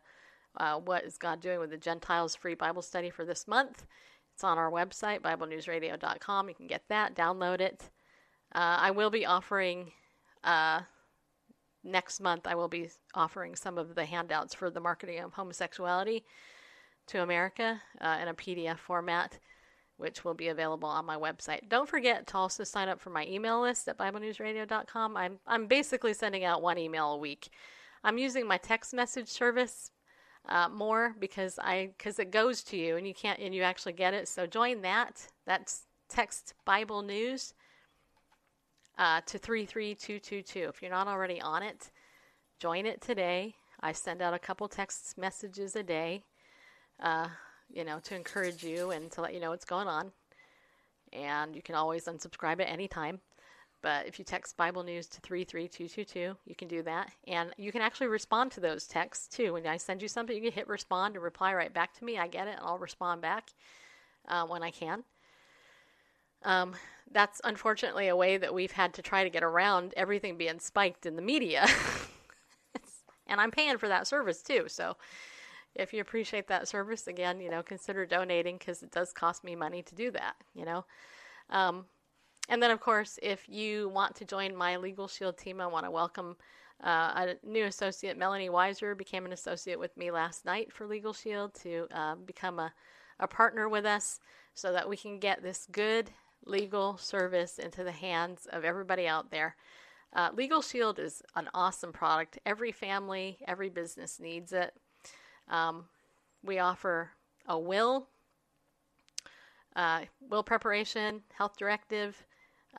[0.58, 3.86] uh, What is God Doing with the Gentiles free Bible study for this month.
[4.34, 6.50] It's on our website, BibleNewsRadio.com.
[6.50, 7.90] You can get that, download it.
[8.56, 9.92] Uh, I will be offering
[10.44, 10.82] uh,
[11.84, 12.48] next month.
[12.48, 16.24] I will be offering some of the handouts for the marketing of homosexuality
[17.08, 19.40] to America uh, in a PDF format,
[19.98, 21.70] which will be available on my website.
[21.70, 25.18] Don't forget to also sign up for my email list at BibleNewsRadio.com.
[25.18, 27.50] I'm, I'm basically sending out one email a week.
[28.04, 29.92] I'm using my text message service
[30.50, 33.94] uh, more because I because it goes to you and you can't and you actually
[33.94, 34.28] get it.
[34.28, 35.26] So join that.
[35.46, 37.54] That's text Bible News
[38.98, 40.68] uh, to three three two two two.
[40.70, 41.92] If you're not already on it,
[42.60, 43.56] join it today.
[43.80, 46.24] I send out a couple text messages a day
[47.02, 47.28] uh,
[47.72, 50.12] you know, to encourage you and to let you know what's going on.
[51.12, 53.20] And you can always unsubscribe at any time.
[53.82, 57.12] But if you text Bible News to 33222, you can do that.
[57.28, 59.54] And you can actually respond to those texts too.
[59.54, 62.18] When I send you something, you can hit respond and reply right back to me.
[62.18, 63.50] I get it, and I'll respond back
[64.30, 65.04] uh, when I can.
[66.44, 66.76] Um,
[67.12, 71.06] that's unfortunately a way that we've had to try to get around everything being spiked
[71.06, 71.68] in the media.
[73.28, 74.66] and I'm paying for that service too.
[74.68, 74.96] So
[75.76, 79.56] if you appreciate that service, again, you know, consider donating because it does cost me
[79.56, 80.86] money to do that, you know.
[81.50, 81.86] Um,
[82.50, 85.86] and then, of course, if you want to join my Legal Shield team, I want
[85.86, 86.36] to welcome
[86.84, 88.18] uh, a new associate.
[88.18, 92.60] Melanie Weiser became an associate with me last night for Legal Shield to uh, become
[92.60, 92.74] a,
[93.20, 94.20] a partner with us
[94.54, 96.12] so that we can get this good
[96.46, 99.56] legal service into the hands of everybody out there.
[100.12, 102.38] Uh, legal Shield is an awesome product.
[102.46, 104.74] Every family, every business needs it.
[105.50, 105.86] Um,
[106.44, 107.12] we offer
[107.48, 108.08] a will,
[109.76, 112.24] uh, will preparation, health directive,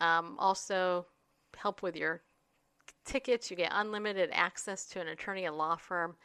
[0.01, 1.07] um, also
[1.57, 2.23] help with your
[3.05, 3.51] tickets.
[3.51, 6.17] You get unlimited access to an attorney and law firm,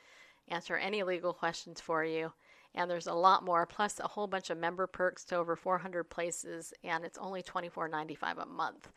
[0.48, 2.32] answer any legal questions for you.
[2.76, 6.04] And there's a lot more, plus a whole bunch of member perks to over 400
[6.04, 8.90] places, and it's only $24.95 a month.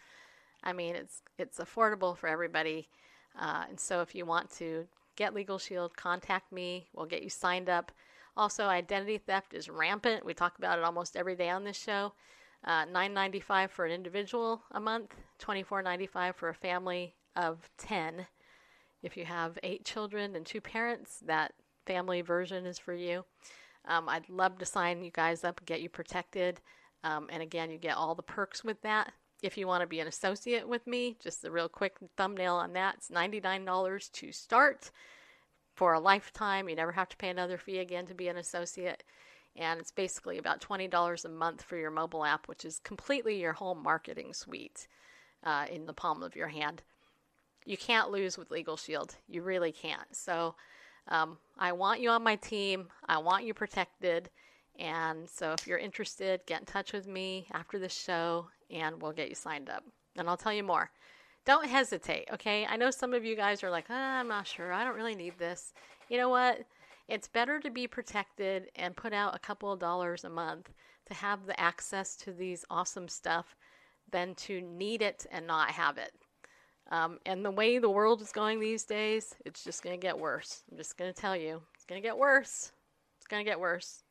[0.63, 2.89] I mean, it's it's affordable for everybody.
[3.39, 4.87] Uh, and so, if you want to
[5.23, 6.89] get Legal Shield, contact me.
[6.93, 7.93] We'll get you signed up.
[8.37, 10.25] Also, identity theft is rampant.
[10.25, 12.13] We talk about it almost every day on this show.
[12.65, 18.27] Uh, $9.95 for an individual a month, $24.95 for a family of 10.
[19.05, 21.53] If you have eight children and two parents, that
[21.87, 23.25] family version is for you.
[23.87, 26.61] Um, I'd love to sign you guys up get you protected.
[27.05, 29.13] Um, and again, you get all the perks with that.
[29.43, 32.73] If you want to be an associate with me, just a real quick thumbnail on
[32.75, 32.95] that.
[32.97, 34.91] It's $99 to start
[35.75, 36.69] for a lifetime.
[36.69, 39.03] You never have to pay another fee again to be an associate.
[39.57, 43.53] And it's basically about $20 a month for your mobile app, which is completely your
[43.53, 44.87] whole marketing suite
[45.45, 46.83] uh, in the palm of your hand.
[47.65, 49.17] You can't lose with Legal Shield.
[49.29, 50.15] You really can't.
[50.15, 50.55] So
[51.09, 52.89] um, I want you on my team.
[53.07, 54.31] I want you protected.
[54.79, 59.13] And so if you're interested, get in touch with me after the show and we'll
[59.13, 59.85] get you signed up.
[60.17, 60.91] And I'll tell you more.
[61.45, 62.67] Don't hesitate, okay?
[62.67, 64.73] I know some of you guys are like, ah, I'm not sure.
[64.73, 65.73] I don't really need this.
[66.09, 66.61] You know what?
[67.09, 70.71] It's better to be protected and put out a couple of dollars a month
[71.07, 73.57] to have the access to these awesome stuff
[74.11, 76.13] than to need it and not have it.
[76.91, 80.19] Um, and the way the world is going these days, it's just going to get
[80.19, 80.63] worse.
[80.71, 82.73] I'm just going to tell you, it's going to get worse.
[83.19, 84.03] It's going to get worse.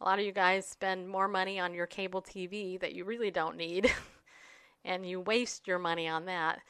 [0.00, 3.30] A lot of you guys spend more money on your cable TV that you really
[3.30, 3.90] don't need,
[4.84, 6.60] and you waste your money on that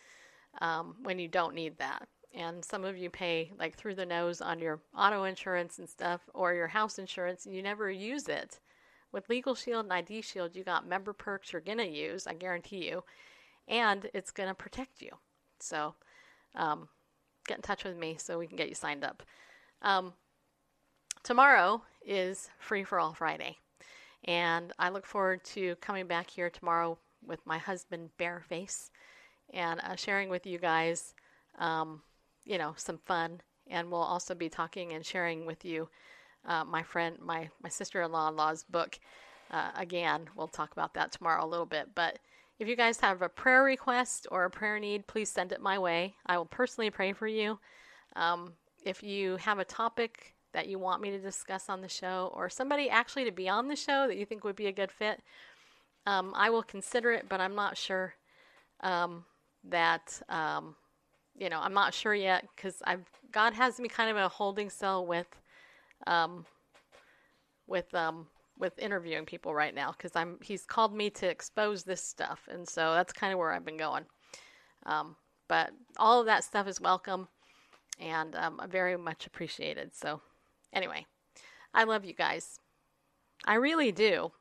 [0.61, 2.09] um, when you don't need that.
[2.33, 6.21] And some of you pay like through the nose on your auto insurance and stuff,
[6.35, 8.61] or your house insurance, and you never use it.
[9.13, 12.35] With Legal Shield and ID Shield, you got member perks you're going to use, I
[12.35, 13.05] guarantee you,
[13.69, 15.11] and it's going to protect you.
[15.61, 15.95] So
[16.57, 16.89] um,
[17.47, 19.23] get in touch with me so we can get you signed up.
[19.83, 20.15] Um,
[21.23, 23.57] tomorrow is Free for All Friday.
[24.25, 28.91] And I look forward to coming back here tomorrow with my husband, Bareface,
[29.53, 31.15] and uh, sharing with you guys,
[31.59, 32.03] um,
[32.45, 33.41] you know, some fun.
[33.67, 35.89] And we'll also be talking and sharing with you
[36.47, 38.99] uh, my friend, my, my sister in law in law's book.
[39.51, 41.91] Uh, again, we'll talk about that tomorrow a little bit.
[41.95, 42.19] But
[42.59, 45.79] if you guys have a prayer request or a prayer need, please send it my
[45.79, 46.15] way.
[46.27, 47.59] I will personally pray for you.
[48.17, 48.53] Um,
[48.85, 52.49] if you have a topic that you want me to discuss on the show, or
[52.49, 55.21] somebody actually to be on the show that you think would be a good fit,
[56.07, 58.15] um, I will consider it, but I'm not sure
[58.81, 59.25] um,
[59.65, 60.75] that, um,
[61.37, 64.71] you know, I'm not sure yet because I've God has me kind of a holding
[64.71, 65.27] cell with,
[66.07, 66.47] um,
[67.67, 68.27] with um,
[68.59, 72.69] with interviewing people right now because I'm he's called me to expose this stuff, and
[72.69, 74.05] so that's kind of where I've been going.
[74.87, 75.17] Um,
[75.49, 77.29] but all of that stuff is welcome,
[77.99, 79.95] and um, very much appreciated.
[79.95, 80.21] So,
[80.75, 81.07] anyway,
[81.73, 82.59] I love you guys.
[83.47, 84.33] I really do.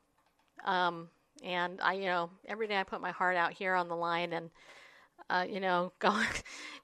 [0.64, 1.08] Um,
[1.42, 4.32] and I, you know, every day I put my heart out here on the line,
[4.32, 4.50] and
[5.30, 6.20] uh, you know, go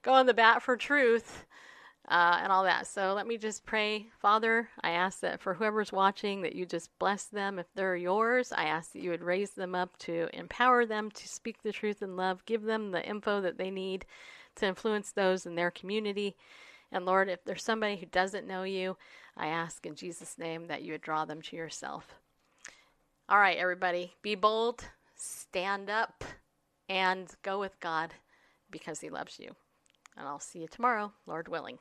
[0.01, 1.45] go on the bat for truth
[2.07, 2.87] uh, and all that.
[2.87, 4.07] So let me just pray.
[4.19, 7.59] Father, I ask that for whoever's watching, that you just bless them.
[7.59, 11.27] If they're yours, I ask that you would raise them up to empower them to
[11.27, 14.05] speak the truth in love, give them the info that they need
[14.55, 16.35] to influence those in their community.
[16.91, 18.97] And Lord, if there's somebody who doesn't know you,
[19.41, 22.13] I ask in Jesus' name that you would draw them to yourself.
[23.27, 24.83] All right, everybody, be bold,
[25.15, 26.23] stand up,
[26.87, 28.13] and go with God
[28.69, 29.55] because He loves you.
[30.15, 31.79] And I'll see you tomorrow, Lord willing.